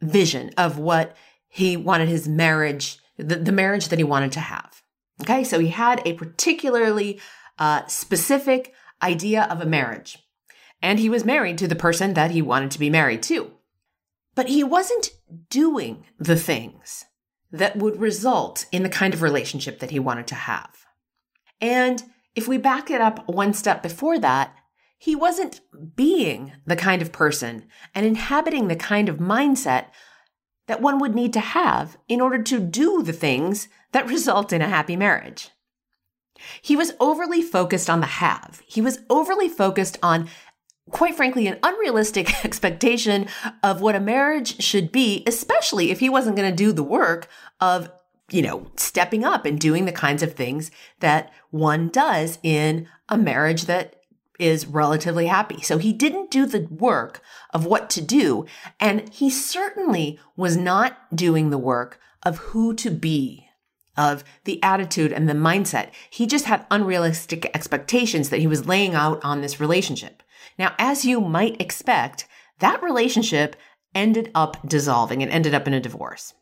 vision 0.00 0.50
of 0.56 0.78
what 0.78 1.16
he 1.48 1.76
wanted 1.76 2.08
his 2.08 2.28
marriage, 2.28 2.98
the, 3.16 3.36
the 3.36 3.52
marriage 3.52 3.88
that 3.88 3.98
he 3.98 4.04
wanted 4.04 4.32
to 4.32 4.40
have. 4.40 4.82
Okay, 5.22 5.42
so 5.44 5.58
he 5.58 5.68
had 5.68 6.02
a 6.06 6.12
particularly 6.12 7.20
uh, 7.58 7.86
specific 7.86 8.72
idea 9.02 9.44
of 9.44 9.60
a 9.60 9.66
marriage. 9.66 10.18
And 10.80 11.00
he 11.00 11.08
was 11.08 11.24
married 11.24 11.58
to 11.58 11.68
the 11.68 11.74
person 11.74 12.14
that 12.14 12.30
he 12.30 12.42
wanted 12.42 12.70
to 12.72 12.78
be 12.78 12.90
married 12.90 13.22
to. 13.24 13.50
But 14.34 14.48
he 14.48 14.62
wasn't 14.62 15.10
doing 15.50 16.04
the 16.18 16.36
things 16.36 17.06
that 17.50 17.76
would 17.76 17.98
result 17.98 18.66
in 18.70 18.84
the 18.84 18.88
kind 18.88 19.14
of 19.14 19.22
relationship 19.22 19.80
that 19.80 19.90
he 19.90 19.98
wanted 19.98 20.28
to 20.28 20.34
have. 20.36 20.70
And 21.60 22.02
if 22.34 22.46
we 22.46 22.58
back 22.58 22.90
it 22.90 23.00
up 23.00 23.28
one 23.28 23.52
step 23.52 23.82
before 23.82 24.18
that, 24.18 24.54
he 24.98 25.14
wasn't 25.14 25.60
being 25.96 26.52
the 26.66 26.76
kind 26.76 27.00
of 27.00 27.12
person 27.12 27.66
and 27.94 28.04
inhabiting 28.04 28.68
the 28.68 28.76
kind 28.76 29.08
of 29.08 29.18
mindset 29.18 29.86
that 30.66 30.82
one 30.82 30.98
would 30.98 31.14
need 31.14 31.32
to 31.32 31.40
have 31.40 31.96
in 32.08 32.20
order 32.20 32.42
to 32.42 32.60
do 32.60 33.02
the 33.02 33.12
things 33.12 33.68
that 33.92 34.08
result 34.08 34.52
in 34.52 34.60
a 34.60 34.68
happy 34.68 34.96
marriage. 34.96 35.50
He 36.62 36.76
was 36.76 36.92
overly 37.00 37.42
focused 37.42 37.90
on 37.90 38.00
the 38.00 38.06
have. 38.06 38.62
He 38.66 38.80
was 38.80 39.00
overly 39.10 39.48
focused 39.48 39.98
on, 40.02 40.28
quite 40.90 41.16
frankly, 41.16 41.46
an 41.46 41.58
unrealistic 41.62 42.44
expectation 42.44 43.26
of 43.62 43.80
what 43.80 43.96
a 43.96 44.00
marriage 44.00 44.62
should 44.62 44.92
be, 44.92 45.22
especially 45.26 45.90
if 45.90 46.00
he 46.00 46.08
wasn't 46.08 46.36
going 46.36 46.50
to 46.50 46.56
do 46.56 46.72
the 46.72 46.82
work 46.82 47.28
of, 47.60 47.90
you 48.30 48.42
know, 48.42 48.66
stepping 48.76 49.24
up 49.24 49.44
and 49.44 49.58
doing 49.58 49.84
the 49.84 49.92
kinds 49.92 50.22
of 50.22 50.34
things 50.34 50.70
that 51.00 51.32
one 51.50 51.88
does 51.88 52.38
in 52.42 52.88
a 53.08 53.16
marriage 53.16 53.64
that 53.64 53.94
is 54.38 54.66
relatively 54.66 55.26
happy. 55.26 55.60
So 55.62 55.78
he 55.78 55.92
didn't 55.92 56.30
do 56.30 56.46
the 56.46 56.68
work 56.70 57.20
of 57.50 57.66
what 57.66 57.90
to 57.90 58.00
do. 58.00 58.46
And 58.78 59.08
he 59.12 59.30
certainly 59.30 60.18
was 60.36 60.56
not 60.56 61.14
doing 61.14 61.50
the 61.50 61.58
work 61.58 61.98
of 62.22 62.38
who 62.38 62.74
to 62.74 62.90
be, 62.90 63.48
of 63.96 64.22
the 64.44 64.62
attitude 64.62 65.12
and 65.12 65.28
the 65.28 65.34
mindset. 65.34 65.90
He 66.08 66.26
just 66.26 66.44
had 66.44 66.66
unrealistic 66.70 67.50
expectations 67.54 68.28
that 68.28 68.40
he 68.40 68.46
was 68.46 68.66
laying 68.66 68.94
out 68.94 69.22
on 69.24 69.40
this 69.40 69.58
relationship. 69.58 70.22
Now, 70.58 70.74
as 70.78 71.04
you 71.04 71.20
might 71.20 71.60
expect, 71.60 72.26
that 72.60 72.82
relationship 72.82 73.56
ended 73.94 74.30
up 74.34 74.68
dissolving 74.68 75.22
and 75.22 75.32
ended 75.32 75.54
up 75.54 75.66
in 75.66 75.74
a 75.74 75.80
divorce. 75.80 76.34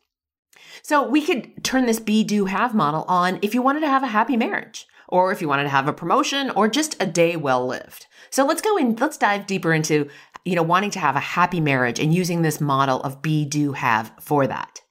So 0.81 1.07
we 1.07 1.21
could 1.21 1.63
turn 1.63 1.85
this 1.85 1.99
be, 1.99 2.23
do, 2.23 2.45
have 2.45 2.73
model 2.75 3.05
on 3.07 3.39
if 3.41 3.53
you 3.53 3.61
wanted 3.61 3.81
to 3.81 3.89
have 3.89 4.03
a 4.03 4.07
happy 4.07 4.37
marriage 4.37 4.87
or 5.07 5.31
if 5.31 5.41
you 5.41 5.47
wanted 5.47 5.63
to 5.63 5.69
have 5.69 5.87
a 5.87 5.93
promotion 5.93 6.49
or 6.51 6.67
just 6.67 7.01
a 7.01 7.05
day 7.05 7.35
well 7.35 7.65
lived. 7.65 8.07
So 8.29 8.45
let's 8.45 8.61
go 8.61 8.77
in, 8.77 8.95
let's 8.95 9.17
dive 9.17 9.47
deeper 9.47 9.73
into, 9.73 10.09
you 10.43 10.55
know, 10.55 10.63
wanting 10.63 10.91
to 10.91 10.99
have 10.99 11.15
a 11.15 11.21
happy 11.21 11.61
marriage 11.61 11.99
and 11.99 12.13
using 12.13 12.41
this 12.41 12.59
model 12.59 13.01
of 13.01 13.21
be, 13.21 13.45
do, 13.45 13.73
have 13.73 14.11
for 14.19 14.47
that. 14.47 14.81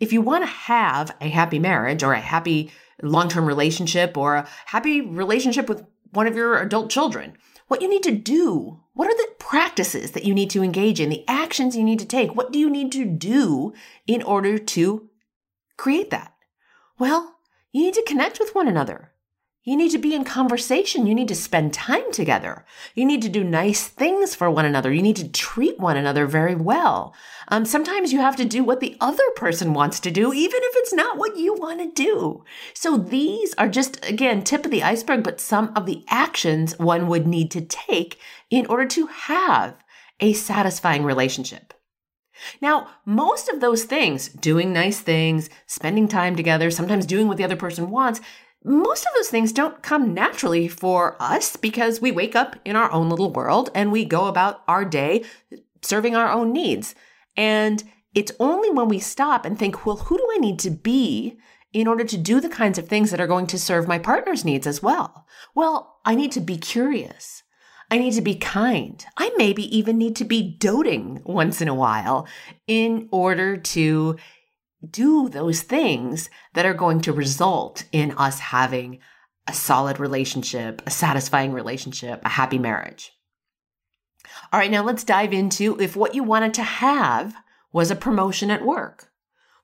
If 0.00 0.12
you 0.12 0.20
want 0.20 0.42
to 0.42 0.50
have 0.50 1.14
a 1.20 1.28
happy 1.28 1.58
marriage 1.58 2.02
or 2.02 2.12
a 2.12 2.20
happy 2.20 2.72
long 3.02 3.28
term 3.28 3.46
relationship 3.46 4.16
or 4.16 4.36
a 4.36 4.48
happy 4.66 5.00
relationship 5.00 5.68
with 5.68 5.84
one 6.10 6.26
of 6.26 6.34
your 6.34 6.60
adult 6.60 6.90
children, 6.90 7.34
what 7.68 7.80
you 7.80 7.88
need 7.88 8.02
to 8.02 8.12
do, 8.12 8.80
what 8.94 9.08
are 9.08 9.16
the 9.16 9.32
practices 9.38 10.10
that 10.10 10.24
you 10.24 10.34
need 10.34 10.50
to 10.50 10.62
engage 10.62 11.00
in, 11.00 11.08
the 11.08 11.26
actions 11.28 11.76
you 11.76 11.84
need 11.84 12.00
to 12.00 12.04
take? 12.04 12.34
What 12.34 12.52
do 12.52 12.58
you 12.58 12.68
need 12.68 12.92
to 12.92 13.04
do 13.04 13.72
in 14.06 14.22
order 14.22 14.58
to 14.58 15.08
create 15.82 16.10
that? 16.10 16.32
Well, 16.96 17.34
you 17.72 17.82
need 17.82 17.94
to 17.94 18.04
connect 18.06 18.38
with 18.38 18.54
one 18.54 18.68
another. 18.68 19.10
You 19.64 19.76
need 19.76 19.90
to 19.90 19.98
be 19.98 20.14
in 20.14 20.22
conversation. 20.24 21.08
You 21.08 21.14
need 21.14 21.26
to 21.26 21.34
spend 21.34 21.74
time 21.74 22.12
together. 22.12 22.64
You 22.94 23.04
need 23.04 23.20
to 23.22 23.28
do 23.28 23.42
nice 23.42 23.88
things 23.88 24.32
for 24.32 24.48
one 24.48 24.64
another. 24.64 24.92
You 24.92 25.02
need 25.02 25.16
to 25.16 25.28
treat 25.28 25.80
one 25.80 25.96
another 25.96 26.26
very 26.26 26.54
well. 26.54 27.16
Um, 27.48 27.64
sometimes 27.64 28.12
you 28.12 28.20
have 28.20 28.36
to 28.36 28.44
do 28.44 28.62
what 28.62 28.78
the 28.78 28.96
other 29.00 29.28
person 29.34 29.74
wants 29.74 29.98
to 30.00 30.12
do, 30.12 30.32
even 30.32 30.60
if 30.62 30.72
it's 30.76 30.92
not 30.92 31.18
what 31.18 31.36
you 31.36 31.54
want 31.54 31.80
to 31.80 31.90
do. 32.00 32.44
So 32.74 32.96
these 32.96 33.52
are 33.58 33.68
just, 33.68 34.08
again, 34.08 34.44
tip 34.44 34.64
of 34.64 34.70
the 34.70 34.84
iceberg, 34.84 35.24
but 35.24 35.40
some 35.40 35.72
of 35.74 35.86
the 35.86 36.04
actions 36.08 36.78
one 36.78 37.08
would 37.08 37.26
need 37.26 37.50
to 37.50 37.60
take 37.60 38.20
in 38.50 38.66
order 38.66 38.86
to 38.86 39.06
have 39.06 39.74
a 40.20 40.32
satisfying 40.32 41.02
relationship. 41.02 41.74
Now, 42.60 42.88
most 43.04 43.48
of 43.48 43.60
those 43.60 43.84
things, 43.84 44.28
doing 44.28 44.72
nice 44.72 45.00
things, 45.00 45.50
spending 45.66 46.08
time 46.08 46.36
together, 46.36 46.70
sometimes 46.70 47.06
doing 47.06 47.28
what 47.28 47.36
the 47.36 47.44
other 47.44 47.56
person 47.56 47.90
wants, 47.90 48.20
most 48.64 49.04
of 49.06 49.12
those 49.14 49.28
things 49.28 49.52
don't 49.52 49.82
come 49.82 50.14
naturally 50.14 50.68
for 50.68 51.16
us 51.20 51.56
because 51.56 52.00
we 52.00 52.12
wake 52.12 52.36
up 52.36 52.56
in 52.64 52.76
our 52.76 52.90
own 52.92 53.08
little 53.08 53.32
world 53.32 53.70
and 53.74 53.90
we 53.90 54.04
go 54.04 54.26
about 54.26 54.62
our 54.68 54.84
day 54.84 55.24
serving 55.82 56.14
our 56.14 56.30
own 56.30 56.52
needs. 56.52 56.94
And 57.36 57.82
it's 58.14 58.32
only 58.38 58.70
when 58.70 58.88
we 58.88 58.98
stop 58.98 59.44
and 59.44 59.58
think, 59.58 59.84
well, 59.84 59.96
who 59.96 60.16
do 60.16 60.28
I 60.34 60.38
need 60.38 60.58
to 60.60 60.70
be 60.70 61.38
in 61.72 61.86
order 61.86 62.04
to 62.04 62.18
do 62.18 62.40
the 62.40 62.48
kinds 62.48 62.78
of 62.78 62.86
things 62.86 63.10
that 63.10 63.20
are 63.20 63.26
going 63.26 63.46
to 63.48 63.58
serve 63.58 63.88
my 63.88 63.98
partner's 63.98 64.44
needs 64.44 64.66
as 64.66 64.82
well? 64.82 65.26
Well, 65.54 65.98
I 66.04 66.14
need 66.14 66.32
to 66.32 66.40
be 66.40 66.56
curious. 66.56 67.42
I 67.92 67.98
need 67.98 68.14
to 68.14 68.22
be 68.22 68.36
kind. 68.36 69.04
I 69.18 69.32
maybe 69.36 69.64
even 69.76 69.98
need 69.98 70.16
to 70.16 70.24
be 70.24 70.56
doting 70.58 71.20
once 71.26 71.60
in 71.60 71.68
a 71.68 71.74
while 71.74 72.26
in 72.66 73.06
order 73.12 73.58
to 73.58 74.16
do 74.90 75.28
those 75.28 75.60
things 75.60 76.30
that 76.54 76.64
are 76.64 76.72
going 76.72 77.02
to 77.02 77.12
result 77.12 77.84
in 77.92 78.12
us 78.12 78.38
having 78.38 79.00
a 79.46 79.52
solid 79.52 80.00
relationship, 80.00 80.80
a 80.86 80.90
satisfying 80.90 81.52
relationship, 81.52 82.22
a 82.24 82.30
happy 82.30 82.56
marriage. 82.56 83.12
All 84.50 84.58
right, 84.58 84.70
now 84.70 84.82
let's 84.82 85.04
dive 85.04 85.34
into 85.34 85.78
if 85.78 85.94
what 85.94 86.14
you 86.14 86.22
wanted 86.22 86.54
to 86.54 86.62
have 86.62 87.34
was 87.74 87.90
a 87.90 87.94
promotion 87.94 88.50
at 88.50 88.64
work. 88.64 89.11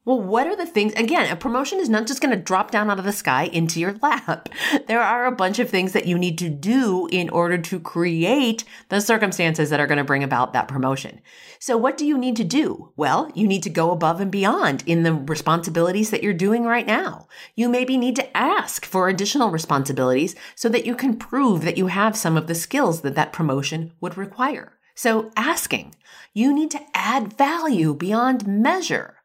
Well, 0.09 0.23
what 0.23 0.47
are 0.47 0.57
the 0.57 0.65
things? 0.65 0.95
Again, 0.95 1.31
a 1.31 1.37
promotion 1.37 1.81
is 1.81 1.91
not 1.91 2.07
just 2.07 2.23
going 2.23 2.35
to 2.35 2.43
drop 2.43 2.71
down 2.71 2.89
out 2.89 2.99
of 2.99 3.05
the 3.05 3.13
sky 3.13 3.43
into 3.43 3.79
your 3.79 3.93
lap. 4.03 4.49
There 4.87 5.03
are 5.03 5.27
a 5.27 5.37
bunch 5.37 5.59
of 5.59 5.69
things 5.69 5.93
that 5.93 6.07
you 6.07 6.19
need 6.19 6.39
to 6.39 6.49
do 6.49 7.09
in 7.13 7.29
order 7.29 7.59
to 7.59 7.79
create 7.79 8.65
the 8.89 9.03
circumstances 9.03 9.69
that 9.69 9.81
are 9.81 9.87
going 9.87 9.99
to 9.99 10.05
bring 10.05 10.25
about 10.25 10.55
that 10.55 10.67
promotion. 10.67 11.21
So, 11.59 11.77
what 11.77 11.99
do 11.99 12.07
you 12.07 12.17
need 12.17 12.37
to 12.37 12.45
do? 12.45 12.91
Well, 12.97 13.31
you 13.35 13.47
need 13.47 13.63
to 13.65 13.69
go 13.69 13.91
above 13.91 14.23
and 14.23 14.31
beyond 14.33 14.83
in 14.87 15.03
the 15.03 15.13
responsibilities 15.13 16.09
that 16.09 16.23
you're 16.23 16.33
doing 16.33 16.65
right 16.65 16.87
now. 16.87 17.29
You 17.55 17.69
maybe 17.69 17.99
need 17.99 18.17
to 18.17 18.35
ask 18.35 18.87
for 18.87 19.11
additional 19.11 19.51
responsibilities 19.51 20.35
so 20.55 20.71
that 20.71 20.87
you 20.87 20.95
can 20.95 21.19
prove 21.19 21.65
that 21.65 21.77
you 21.77 21.89
have 21.89 22.17
some 22.17 22.39
of 22.39 22.47
the 22.47 22.55
skills 22.55 23.03
that 23.03 23.15
that 23.17 23.35
promotion 23.35 23.93
would 24.01 24.17
require. 24.17 24.79
So, 24.95 25.31
asking, 25.37 25.97
you 26.33 26.55
need 26.55 26.71
to 26.71 26.81
add 26.95 27.37
value 27.37 27.93
beyond 27.93 28.47
measure. 28.47 29.18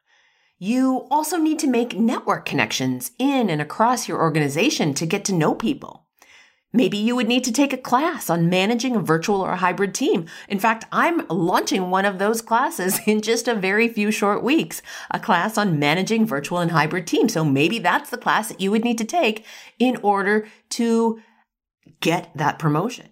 You 0.66 1.06
also 1.10 1.36
need 1.36 1.58
to 1.58 1.66
make 1.66 1.94
network 1.94 2.46
connections 2.46 3.10
in 3.18 3.50
and 3.50 3.60
across 3.60 4.08
your 4.08 4.22
organization 4.22 4.94
to 4.94 5.04
get 5.04 5.22
to 5.26 5.34
know 5.34 5.54
people. 5.54 6.06
Maybe 6.72 6.96
you 6.96 7.14
would 7.16 7.28
need 7.28 7.44
to 7.44 7.52
take 7.52 7.74
a 7.74 7.76
class 7.76 8.30
on 8.30 8.48
managing 8.48 8.96
a 8.96 9.00
virtual 9.00 9.42
or 9.42 9.50
a 9.50 9.56
hybrid 9.58 9.94
team. 9.94 10.24
In 10.48 10.58
fact, 10.58 10.86
I'm 10.90 11.26
launching 11.28 11.90
one 11.90 12.06
of 12.06 12.18
those 12.18 12.40
classes 12.40 12.98
in 13.06 13.20
just 13.20 13.46
a 13.46 13.54
very 13.54 13.88
few 13.88 14.10
short 14.10 14.42
weeks, 14.42 14.80
a 15.10 15.20
class 15.20 15.58
on 15.58 15.78
managing 15.78 16.24
virtual 16.24 16.60
and 16.60 16.70
hybrid 16.70 17.06
teams. 17.06 17.34
So 17.34 17.44
maybe 17.44 17.78
that's 17.78 18.08
the 18.08 18.16
class 18.16 18.48
that 18.48 18.62
you 18.62 18.70
would 18.70 18.84
need 18.84 18.96
to 18.96 19.04
take 19.04 19.44
in 19.78 19.98
order 19.98 20.48
to 20.70 21.20
get 22.00 22.30
that 22.36 22.58
promotion. 22.58 23.10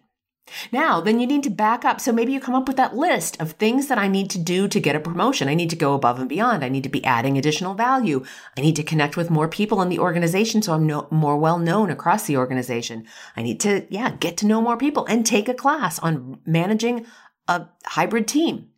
Now, 0.70 1.00
then 1.00 1.20
you 1.20 1.26
need 1.26 1.42
to 1.44 1.50
back 1.50 1.84
up. 1.84 2.00
So 2.00 2.12
maybe 2.12 2.32
you 2.32 2.40
come 2.40 2.54
up 2.54 2.68
with 2.68 2.76
that 2.76 2.96
list 2.96 3.40
of 3.40 3.52
things 3.52 3.88
that 3.88 3.98
I 3.98 4.08
need 4.08 4.30
to 4.30 4.38
do 4.38 4.68
to 4.68 4.80
get 4.80 4.96
a 4.96 5.00
promotion. 5.00 5.48
I 5.48 5.54
need 5.54 5.70
to 5.70 5.76
go 5.76 5.94
above 5.94 6.18
and 6.18 6.28
beyond. 6.28 6.64
I 6.64 6.68
need 6.68 6.82
to 6.84 6.88
be 6.88 7.04
adding 7.04 7.36
additional 7.36 7.74
value. 7.74 8.24
I 8.56 8.60
need 8.60 8.76
to 8.76 8.82
connect 8.82 9.16
with 9.16 9.30
more 9.30 9.48
people 9.48 9.82
in 9.82 9.88
the 9.88 9.98
organization 9.98 10.62
so 10.62 10.72
I'm 10.72 10.86
no, 10.86 11.08
more 11.10 11.36
well 11.36 11.58
known 11.58 11.90
across 11.90 12.26
the 12.26 12.36
organization. 12.36 13.06
I 13.36 13.42
need 13.42 13.60
to, 13.60 13.86
yeah, 13.90 14.10
get 14.12 14.36
to 14.38 14.46
know 14.46 14.60
more 14.60 14.76
people 14.76 15.06
and 15.06 15.26
take 15.26 15.48
a 15.48 15.54
class 15.54 15.98
on 15.98 16.40
managing 16.46 17.06
a 17.48 17.66
hybrid 17.84 18.28
team. 18.28 18.68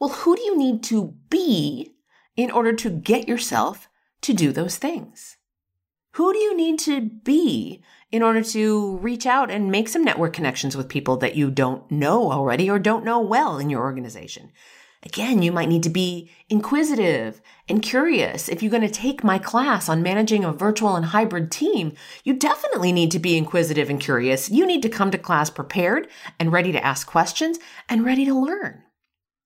Well, 0.00 0.10
who 0.10 0.36
do 0.36 0.42
you 0.42 0.56
need 0.56 0.82
to 0.84 1.14
be 1.30 1.94
in 2.36 2.50
order 2.50 2.72
to 2.72 2.90
get 2.90 3.26
yourself 3.26 3.88
to 4.20 4.32
do 4.32 4.52
those 4.52 4.76
things? 4.76 5.37
Who 6.18 6.32
do 6.32 6.38
you 6.40 6.56
need 6.56 6.80
to 6.80 7.00
be 7.00 7.80
in 8.10 8.22
order 8.24 8.42
to 8.42 8.96
reach 8.96 9.24
out 9.24 9.52
and 9.52 9.70
make 9.70 9.88
some 9.88 10.02
network 10.02 10.32
connections 10.32 10.76
with 10.76 10.88
people 10.88 11.16
that 11.18 11.36
you 11.36 11.48
don't 11.48 11.88
know 11.92 12.32
already 12.32 12.68
or 12.68 12.80
don't 12.80 13.04
know 13.04 13.20
well 13.20 13.58
in 13.58 13.70
your 13.70 13.82
organization. 13.82 14.50
Again, 15.04 15.42
you 15.42 15.52
might 15.52 15.68
need 15.68 15.84
to 15.84 15.90
be 15.90 16.28
inquisitive 16.48 17.40
and 17.68 17.80
curious. 17.80 18.48
If 18.48 18.64
you're 18.64 18.70
going 18.70 18.82
to 18.82 18.88
take 18.88 19.22
my 19.22 19.38
class 19.38 19.88
on 19.88 20.02
managing 20.02 20.42
a 20.42 20.52
virtual 20.52 20.96
and 20.96 21.06
hybrid 21.06 21.52
team, 21.52 21.92
you 22.24 22.34
definitely 22.34 22.90
need 22.90 23.12
to 23.12 23.20
be 23.20 23.36
inquisitive 23.36 23.88
and 23.88 24.00
curious. 24.00 24.50
You 24.50 24.66
need 24.66 24.82
to 24.82 24.88
come 24.88 25.12
to 25.12 25.18
class 25.18 25.50
prepared 25.50 26.08
and 26.40 26.50
ready 26.50 26.72
to 26.72 26.84
ask 26.84 27.06
questions 27.06 27.60
and 27.88 28.04
ready 28.04 28.24
to 28.24 28.34
learn. 28.34 28.82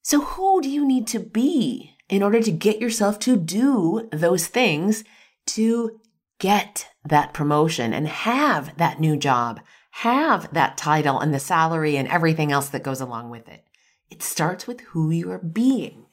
So 0.00 0.22
who 0.22 0.62
do 0.62 0.70
you 0.70 0.86
need 0.86 1.06
to 1.08 1.18
be 1.18 1.96
in 2.08 2.22
order 2.22 2.40
to 2.40 2.50
get 2.50 2.80
yourself 2.80 3.18
to 3.20 3.36
do 3.36 4.08
those 4.10 4.46
things 4.46 5.04
to 5.48 6.00
get 6.42 6.88
that 7.04 7.32
promotion 7.32 7.94
and 7.94 8.08
have 8.08 8.76
that 8.76 8.98
new 8.98 9.16
job, 9.16 9.60
have 9.92 10.52
that 10.52 10.76
title 10.76 11.20
and 11.20 11.32
the 11.32 11.38
salary 11.38 11.96
and 11.96 12.08
everything 12.08 12.50
else 12.50 12.68
that 12.70 12.82
goes 12.82 13.00
along 13.00 13.30
with 13.30 13.48
it. 13.48 13.62
It 14.10 14.24
starts 14.24 14.66
with 14.66 14.80
who 14.80 15.10
you 15.12 15.30
are 15.30 15.38
being. 15.38 16.06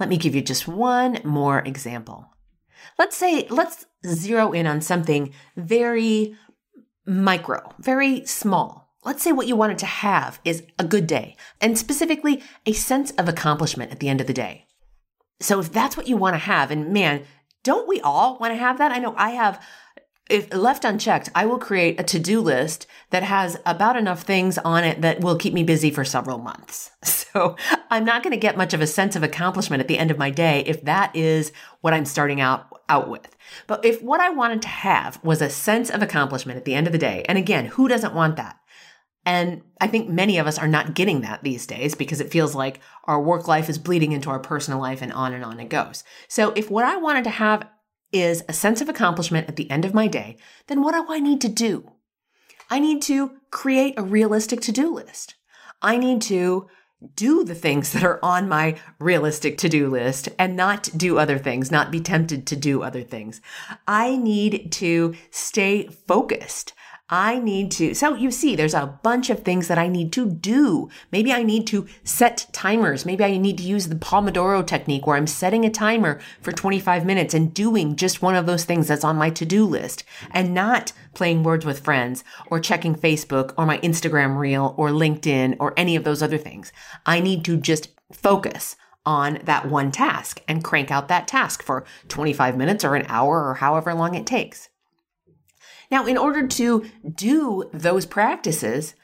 Let 0.00 0.08
me 0.08 0.16
give 0.16 0.34
you 0.34 0.40
just 0.40 0.66
one 0.66 1.18
more 1.22 1.58
example. 1.58 2.30
Let's 2.98 3.14
say, 3.14 3.46
let's 3.50 3.84
zero 4.06 4.52
in 4.52 4.66
on 4.66 4.80
something 4.80 5.34
very 5.54 6.34
micro, 7.06 7.74
very 7.78 8.24
small. 8.24 8.94
Let's 9.04 9.22
say 9.22 9.32
what 9.32 9.48
you 9.48 9.54
wanted 9.54 9.78
to 9.80 9.86
have 9.86 10.40
is 10.46 10.62
a 10.78 10.84
good 10.84 11.06
day 11.06 11.36
and 11.60 11.76
specifically 11.76 12.42
a 12.64 12.72
sense 12.72 13.10
of 13.12 13.28
accomplishment 13.28 13.92
at 13.92 14.00
the 14.00 14.08
end 14.08 14.22
of 14.22 14.26
the 14.26 14.32
day. 14.32 14.64
So 15.40 15.60
if 15.60 15.70
that's 15.70 15.96
what 15.96 16.08
you 16.08 16.16
want 16.16 16.34
to 16.34 16.38
have, 16.38 16.70
and 16.70 16.90
man, 16.90 17.24
don't 17.62 17.88
we 17.88 18.00
all 18.00 18.38
want 18.38 18.52
to 18.52 18.58
have 18.58 18.78
that? 18.78 18.92
I 18.92 18.98
know 18.98 19.14
I 19.16 19.30
have 19.30 19.60
if 20.28 20.52
left 20.52 20.84
unchecked, 20.84 21.30
I 21.34 21.46
will 21.46 21.58
create 21.58 21.98
a 21.98 22.04
to-do 22.04 22.40
list 22.40 22.86
that 23.10 23.22
has 23.22 23.58
about 23.64 23.96
enough 23.96 24.22
things 24.22 24.58
on 24.58 24.84
it 24.84 25.00
that 25.00 25.20
will 25.20 25.36
keep 25.36 25.54
me 25.54 25.62
busy 25.62 25.90
for 25.90 26.04
several 26.04 26.38
months. 26.38 26.90
So 27.28 27.56
I'm 27.90 28.06
not 28.06 28.22
going 28.22 28.32
to 28.32 28.38
get 28.38 28.56
much 28.56 28.72
of 28.72 28.80
a 28.80 28.86
sense 28.86 29.14
of 29.14 29.22
accomplishment 29.22 29.80
at 29.82 29.86
the 29.86 29.98
end 29.98 30.10
of 30.10 30.16
my 30.16 30.30
day 30.30 30.64
if 30.66 30.82
that 30.86 31.14
is 31.14 31.52
what 31.82 31.92
I'm 31.92 32.06
starting 32.06 32.40
out 32.40 32.66
out 32.88 33.10
with. 33.10 33.36
But 33.66 33.84
if 33.84 34.02
what 34.02 34.20
I 34.20 34.30
wanted 34.30 34.62
to 34.62 34.68
have 34.68 35.22
was 35.22 35.42
a 35.42 35.50
sense 35.50 35.90
of 35.90 36.02
accomplishment 36.02 36.56
at 36.56 36.64
the 36.64 36.74
end 36.74 36.86
of 36.86 36.92
the 36.94 36.98
day, 36.98 37.26
and 37.28 37.36
again, 37.36 37.66
who 37.66 37.86
doesn't 37.86 38.14
want 38.14 38.36
that? 38.36 38.58
And 39.28 39.60
I 39.78 39.88
think 39.88 40.08
many 40.08 40.38
of 40.38 40.46
us 40.46 40.58
are 40.58 40.66
not 40.66 40.94
getting 40.94 41.20
that 41.20 41.42
these 41.42 41.66
days 41.66 41.94
because 41.94 42.18
it 42.18 42.30
feels 42.30 42.54
like 42.54 42.80
our 43.04 43.20
work 43.20 43.46
life 43.46 43.68
is 43.68 43.76
bleeding 43.76 44.12
into 44.12 44.30
our 44.30 44.38
personal 44.38 44.80
life 44.80 45.02
and 45.02 45.12
on 45.12 45.34
and 45.34 45.44
on 45.44 45.60
it 45.60 45.68
goes. 45.68 46.02
So 46.28 46.54
if 46.56 46.70
what 46.70 46.86
I 46.86 46.96
wanted 46.96 47.24
to 47.24 47.30
have 47.30 47.68
is 48.10 48.42
a 48.48 48.54
sense 48.54 48.80
of 48.80 48.88
accomplishment 48.88 49.46
at 49.46 49.56
the 49.56 49.70
end 49.70 49.84
of 49.84 49.92
my 49.92 50.06
day, 50.06 50.38
then 50.68 50.80
what 50.80 50.94
do 50.94 51.04
I 51.12 51.20
need 51.20 51.42
to 51.42 51.48
do? 51.50 51.92
I 52.70 52.78
need 52.78 53.02
to 53.02 53.32
create 53.50 53.98
a 53.98 54.02
realistic 54.02 54.62
to 54.62 54.72
do 54.72 54.94
list. 54.94 55.34
I 55.82 55.98
need 55.98 56.22
to 56.22 56.66
do 57.14 57.44
the 57.44 57.54
things 57.54 57.92
that 57.92 58.04
are 58.04 58.18
on 58.22 58.48
my 58.48 58.76
realistic 58.98 59.58
to 59.58 59.68
do 59.68 59.90
list 59.90 60.30
and 60.38 60.56
not 60.56 60.88
do 60.96 61.18
other 61.18 61.36
things, 61.36 61.70
not 61.70 61.90
be 61.90 62.00
tempted 62.00 62.46
to 62.46 62.56
do 62.56 62.82
other 62.82 63.02
things. 63.02 63.42
I 63.86 64.16
need 64.16 64.72
to 64.72 65.14
stay 65.30 65.86
focused. 65.86 66.72
I 67.10 67.38
need 67.38 67.70
to, 67.72 67.94
so 67.94 68.14
you 68.14 68.30
see, 68.30 68.54
there's 68.54 68.74
a 68.74 68.98
bunch 69.02 69.30
of 69.30 69.42
things 69.42 69.68
that 69.68 69.78
I 69.78 69.88
need 69.88 70.12
to 70.12 70.28
do. 70.28 70.90
Maybe 71.10 71.32
I 71.32 71.42
need 71.42 71.66
to 71.68 71.86
set 72.04 72.46
timers. 72.52 73.06
Maybe 73.06 73.24
I 73.24 73.38
need 73.38 73.56
to 73.58 73.64
use 73.64 73.88
the 73.88 73.94
Pomodoro 73.94 74.66
technique 74.66 75.06
where 75.06 75.16
I'm 75.16 75.26
setting 75.26 75.64
a 75.64 75.70
timer 75.70 76.20
for 76.42 76.52
25 76.52 77.06
minutes 77.06 77.32
and 77.32 77.54
doing 77.54 77.96
just 77.96 78.20
one 78.20 78.34
of 78.34 78.44
those 78.44 78.66
things 78.66 78.88
that's 78.88 79.04
on 79.04 79.16
my 79.16 79.30
to-do 79.30 79.64
list 79.64 80.04
and 80.32 80.52
not 80.52 80.92
playing 81.14 81.44
words 81.44 81.64
with 81.64 81.80
friends 81.80 82.24
or 82.48 82.60
checking 82.60 82.94
Facebook 82.94 83.54
or 83.56 83.64
my 83.64 83.78
Instagram 83.78 84.36
reel 84.36 84.74
or 84.76 84.90
LinkedIn 84.90 85.56
or 85.58 85.72
any 85.78 85.96
of 85.96 86.04
those 86.04 86.22
other 86.22 86.38
things. 86.38 86.72
I 87.06 87.20
need 87.20 87.42
to 87.46 87.56
just 87.56 87.88
focus 88.12 88.76
on 89.06 89.38
that 89.44 89.66
one 89.66 89.90
task 89.90 90.42
and 90.46 90.62
crank 90.62 90.90
out 90.90 91.08
that 91.08 91.26
task 91.26 91.62
for 91.62 91.86
25 92.08 92.58
minutes 92.58 92.84
or 92.84 92.94
an 92.94 93.06
hour 93.08 93.48
or 93.48 93.54
however 93.54 93.94
long 93.94 94.14
it 94.14 94.26
takes. 94.26 94.68
Now, 95.90 96.06
in 96.06 96.18
order 96.18 96.46
to 96.46 96.84
do 97.14 97.70
those 97.72 98.06
practices, 98.06 98.94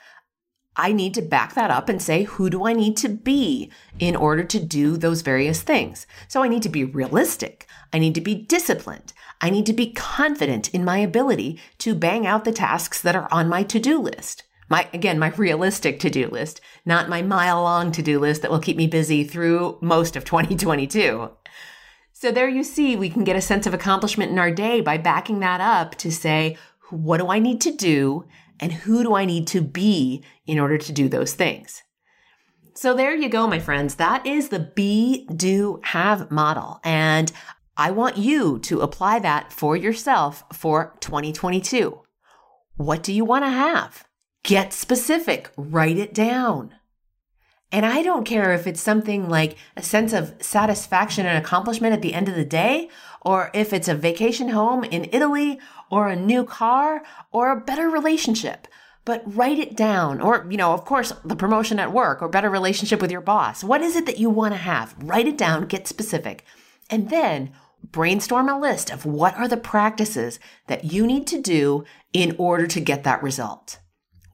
I 0.76 0.92
need 0.92 1.14
to 1.14 1.22
back 1.22 1.54
that 1.54 1.70
up 1.70 1.88
and 1.88 2.02
say, 2.02 2.24
who 2.24 2.50
do 2.50 2.66
I 2.66 2.72
need 2.72 2.96
to 2.98 3.08
be 3.08 3.70
in 3.98 4.16
order 4.16 4.42
to 4.42 4.58
do 4.58 4.96
those 4.96 5.22
various 5.22 5.62
things? 5.62 6.06
So 6.26 6.42
I 6.42 6.48
need 6.48 6.62
to 6.64 6.68
be 6.68 6.84
realistic. 6.84 7.66
I 7.92 7.98
need 7.98 8.14
to 8.16 8.20
be 8.20 8.34
disciplined. 8.34 9.12
I 9.40 9.50
need 9.50 9.66
to 9.66 9.72
be 9.72 9.92
confident 9.92 10.68
in 10.74 10.84
my 10.84 10.98
ability 10.98 11.60
to 11.78 11.94
bang 11.94 12.26
out 12.26 12.44
the 12.44 12.52
tasks 12.52 13.00
that 13.02 13.14
are 13.14 13.28
on 13.30 13.48
my 13.48 13.62
to-do 13.62 14.00
list. 14.00 14.42
My, 14.68 14.88
again, 14.92 15.18
my 15.18 15.28
realistic 15.28 16.00
to-do 16.00 16.28
list, 16.28 16.60
not 16.84 17.08
my 17.08 17.22
mile 17.22 17.62
long 17.62 17.92
to-do 17.92 18.18
list 18.18 18.42
that 18.42 18.50
will 18.50 18.58
keep 18.58 18.76
me 18.76 18.86
busy 18.86 19.22
through 19.22 19.78
most 19.80 20.16
of 20.16 20.24
2022. 20.24 21.30
So 22.12 22.32
there 22.32 22.48
you 22.48 22.64
see, 22.64 22.96
we 22.96 23.10
can 23.10 23.22
get 23.22 23.36
a 23.36 23.42
sense 23.42 23.66
of 23.66 23.74
accomplishment 23.74 24.32
in 24.32 24.38
our 24.38 24.50
day 24.50 24.80
by 24.80 24.96
backing 24.96 25.40
that 25.40 25.60
up 25.60 25.94
to 25.96 26.10
say, 26.10 26.56
what 26.90 27.18
do 27.18 27.28
I 27.28 27.38
need 27.38 27.60
to 27.62 27.72
do 27.72 28.24
and 28.60 28.72
who 28.72 29.02
do 29.02 29.14
I 29.14 29.24
need 29.24 29.46
to 29.48 29.60
be 29.60 30.22
in 30.46 30.58
order 30.58 30.78
to 30.78 30.92
do 30.92 31.08
those 31.08 31.34
things? 31.34 31.82
So 32.74 32.94
there 32.94 33.14
you 33.14 33.28
go, 33.28 33.46
my 33.46 33.58
friends. 33.58 33.96
That 33.96 34.26
is 34.26 34.48
the 34.48 34.58
be, 34.58 35.26
do, 35.26 35.80
have 35.84 36.30
model. 36.30 36.80
And 36.82 37.30
I 37.76 37.90
want 37.90 38.16
you 38.16 38.58
to 38.60 38.80
apply 38.80 39.20
that 39.20 39.52
for 39.52 39.76
yourself 39.76 40.44
for 40.52 40.96
2022. 41.00 42.00
What 42.76 43.02
do 43.02 43.12
you 43.12 43.24
want 43.24 43.44
to 43.44 43.50
have? 43.50 44.04
Get 44.42 44.72
specific. 44.72 45.50
Write 45.56 45.98
it 45.98 46.12
down. 46.12 46.74
And 47.74 47.84
I 47.84 48.04
don't 48.04 48.24
care 48.24 48.52
if 48.52 48.68
it's 48.68 48.80
something 48.80 49.28
like 49.28 49.56
a 49.76 49.82
sense 49.82 50.12
of 50.12 50.36
satisfaction 50.38 51.26
and 51.26 51.36
accomplishment 51.36 51.92
at 51.92 52.02
the 52.02 52.14
end 52.14 52.28
of 52.28 52.36
the 52.36 52.44
day, 52.44 52.88
or 53.20 53.50
if 53.52 53.72
it's 53.72 53.88
a 53.88 53.96
vacation 53.96 54.50
home 54.50 54.84
in 54.84 55.08
Italy, 55.10 55.58
or 55.90 56.06
a 56.06 56.14
new 56.14 56.44
car, 56.44 57.02
or 57.32 57.50
a 57.50 57.60
better 57.60 57.88
relationship. 57.88 58.68
But 59.04 59.24
write 59.26 59.58
it 59.58 59.76
down, 59.76 60.20
or, 60.20 60.46
you 60.48 60.56
know, 60.56 60.72
of 60.72 60.84
course, 60.84 61.12
the 61.24 61.34
promotion 61.34 61.80
at 61.80 61.92
work, 61.92 62.22
or 62.22 62.28
better 62.28 62.48
relationship 62.48 63.02
with 63.02 63.10
your 63.10 63.20
boss. 63.20 63.64
What 63.64 63.80
is 63.80 63.96
it 63.96 64.06
that 64.06 64.20
you 64.20 64.30
want 64.30 64.54
to 64.54 64.58
have? 64.58 64.94
Write 65.02 65.26
it 65.26 65.36
down, 65.36 65.66
get 65.66 65.88
specific. 65.88 66.44
And 66.88 67.10
then 67.10 67.54
brainstorm 67.82 68.48
a 68.48 68.56
list 68.56 68.88
of 68.88 69.04
what 69.04 69.36
are 69.36 69.48
the 69.48 69.56
practices 69.56 70.38
that 70.68 70.92
you 70.92 71.08
need 71.08 71.26
to 71.26 71.42
do 71.42 71.84
in 72.12 72.36
order 72.38 72.68
to 72.68 72.80
get 72.80 73.02
that 73.02 73.20
result. 73.20 73.80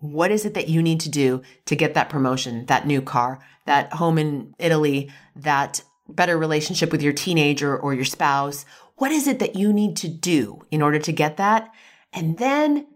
What 0.01 0.31
is 0.31 0.47
it 0.47 0.55
that 0.55 0.69
you 0.69 0.83
need 0.83 1.01
to 1.01 1.11
do 1.11 1.43
to 1.67 1.77
get 1.77 1.95
that 1.95 2.09
promotion, 2.09 2.67
that 2.67 2.87
new 2.87 3.03
car, 3.03 3.39
that 3.67 3.93
home 3.93 4.19
in 4.19 4.55
Italy, 4.59 5.13
that 5.37 5.83
better 6.09 6.37
relationship 6.39 6.91
with 6.91 7.03
your 7.03 7.13
teenager 7.13 7.79
or 7.79 7.95
your 7.95 8.07
spouse? 8.07 8.65
What 8.97 9.13
is 9.13 9.27
it 9.27 9.39
that 9.39 9.57
you 9.57 9.73
need 9.73 9.97
to 9.99 10.09
do 10.09 10.63
in 10.71 10.83
order 10.83 10.99
to 10.99 11.13
get 11.13 11.37
that? 11.37 11.71
And 12.13 12.39
then 12.39 12.87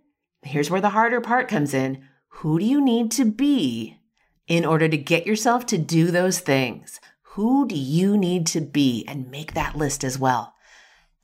here's 0.42 0.70
where 0.70 0.80
the 0.80 0.90
harder 0.90 1.20
part 1.20 1.46
comes 1.48 1.74
in. 1.74 2.04
Who 2.28 2.58
do 2.58 2.64
you 2.64 2.82
need 2.82 3.10
to 3.12 3.24
be 3.24 3.98
in 4.46 4.64
order 4.64 4.88
to 4.88 4.96
get 4.96 5.26
yourself 5.26 5.66
to 5.66 5.78
do 5.78 6.10
those 6.10 6.40
things? 6.40 7.00
Who 7.34 7.68
do 7.68 7.76
you 7.76 8.16
need 8.16 8.46
to 8.48 8.60
be? 8.60 9.04
And 9.06 9.30
make 9.30 9.52
that 9.52 9.76
list 9.76 10.04
as 10.04 10.18
well. 10.18 10.54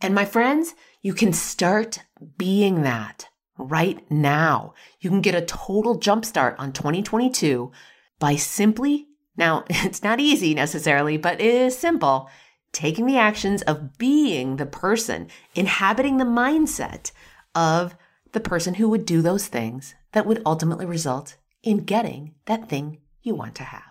And 0.00 0.14
my 0.14 0.24
friends, 0.26 0.74
you 1.02 1.14
can 1.14 1.32
start 1.32 2.00
being 2.36 2.82
that 2.82 3.29
right 3.68 4.08
now. 4.10 4.74
You 5.00 5.10
can 5.10 5.20
get 5.20 5.34
a 5.34 5.44
total 5.44 5.98
jumpstart 5.98 6.56
on 6.58 6.72
2022 6.72 7.70
by 8.18 8.36
simply, 8.36 9.08
now 9.36 9.64
it's 9.70 10.02
not 10.02 10.20
easy 10.20 10.54
necessarily, 10.54 11.16
but 11.16 11.40
it 11.40 11.54
is 11.54 11.76
simple, 11.76 12.30
taking 12.72 13.06
the 13.06 13.18
actions 13.18 13.62
of 13.62 13.98
being 13.98 14.56
the 14.56 14.66
person, 14.66 15.28
inhabiting 15.54 16.16
the 16.16 16.24
mindset 16.24 17.12
of 17.54 17.96
the 18.32 18.40
person 18.40 18.74
who 18.74 18.88
would 18.88 19.04
do 19.04 19.22
those 19.22 19.48
things 19.48 19.94
that 20.12 20.26
would 20.26 20.42
ultimately 20.46 20.86
result 20.86 21.36
in 21.62 21.78
getting 21.78 22.34
that 22.46 22.68
thing 22.68 22.98
you 23.22 23.34
want 23.34 23.54
to 23.56 23.64
have. 23.64 23.82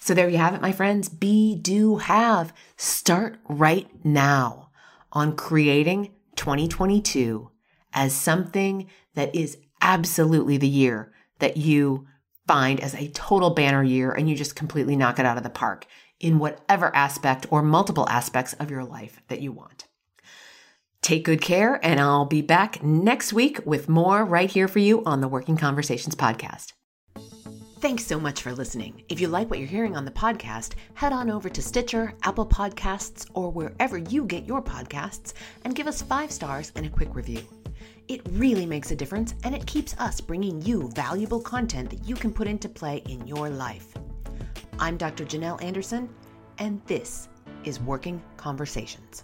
So 0.00 0.14
there 0.14 0.28
you 0.28 0.38
have 0.38 0.54
it, 0.54 0.62
my 0.62 0.72
friends. 0.72 1.08
Be, 1.08 1.54
do, 1.54 1.98
have. 1.98 2.52
Start 2.76 3.38
right 3.48 3.88
now 4.04 4.70
on 5.12 5.36
creating 5.36 6.10
2022 6.36 7.50
as 7.92 8.14
something 8.14 8.88
that 9.14 9.34
is 9.34 9.58
absolutely 9.80 10.56
the 10.56 10.68
year 10.68 11.12
that 11.38 11.56
you 11.56 12.06
find 12.46 12.80
as 12.80 12.94
a 12.94 13.08
total 13.08 13.50
banner 13.50 13.82
year 13.82 14.10
and 14.12 14.28
you 14.28 14.34
just 14.34 14.56
completely 14.56 14.96
knock 14.96 15.18
it 15.18 15.26
out 15.26 15.36
of 15.36 15.42
the 15.42 15.50
park 15.50 15.86
in 16.18 16.38
whatever 16.38 16.94
aspect 16.94 17.46
or 17.50 17.62
multiple 17.62 18.08
aspects 18.08 18.52
of 18.54 18.70
your 18.70 18.84
life 18.84 19.20
that 19.28 19.40
you 19.40 19.52
want. 19.52 19.86
Take 21.02 21.24
good 21.24 21.40
care, 21.40 21.80
and 21.82 21.98
I'll 21.98 22.26
be 22.26 22.42
back 22.42 22.82
next 22.82 23.32
week 23.32 23.60
with 23.64 23.88
more 23.88 24.22
right 24.24 24.50
here 24.50 24.68
for 24.68 24.80
you 24.80 25.02
on 25.04 25.22
the 25.22 25.28
Working 25.28 25.56
Conversations 25.56 26.14
podcast. 26.14 26.74
Thanks 27.80 28.04
so 28.04 28.20
much 28.20 28.42
for 28.42 28.52
listening. 28.52 29.02
If 29.08 29.18
you 29.18 29.28
like 29.28 29.48
what 29.48 29.58
you're 29.58 29.66
hearing 29.66 29.96
on 29.96 30.04
the 30.04 30.10
podcast, 30.10 30.74
head 30.92 31.14
on 31.14 31.30
over 31.30 31.48
to 31.48 31.62
Stitcher, 31.62 32.12
Apple 32.24 32.44
Podcasts, 32.44 33.26
or 33.32 33.50
wherever 33.50 33.96
you 33.96 34.24
get 34.24 34.44
your 34.44 34.60
podcasts 34.60 35.32
and 35.64 35.74
give 35.74 35.86
us 35.86 36.02
five 36.02 36.30
stars 36.30 36.72
and 36.76 36.84
a 36.84 36.90
quick 36.90 37.14
review. 37.14 37.42
It 38.10 38.22
really 38.32 38.66
makes 38.66 38.90
a 38.90 38.96
difference 38.96 39.36
and 39.44 39.54
it 39.54 39.64
keeps 39.66 39.94
us 40.00 40.20
bringing 40.20 40.60
you 40.62 40.90
valuable 40.96 41.38
content 41.38 41.90
that 41.90 42.04
you 42.08 42.16
can 42.16 42.32
put 42.32 42.48
into 42.48 42.68
play 42.68 43.04
in 43.08 43.24
your 43.24 43.48
life. 43.48 43.94
I'm 44.80 44.96
Dr. 44.96 45.24
Janelle 45.24 45.62
Anderson, 45.62 46.08
and 46.58 46.82
this 46.86 47.28
is 47.62 47.78
Working 47.78 48.20
Conversations. 48.36 49.22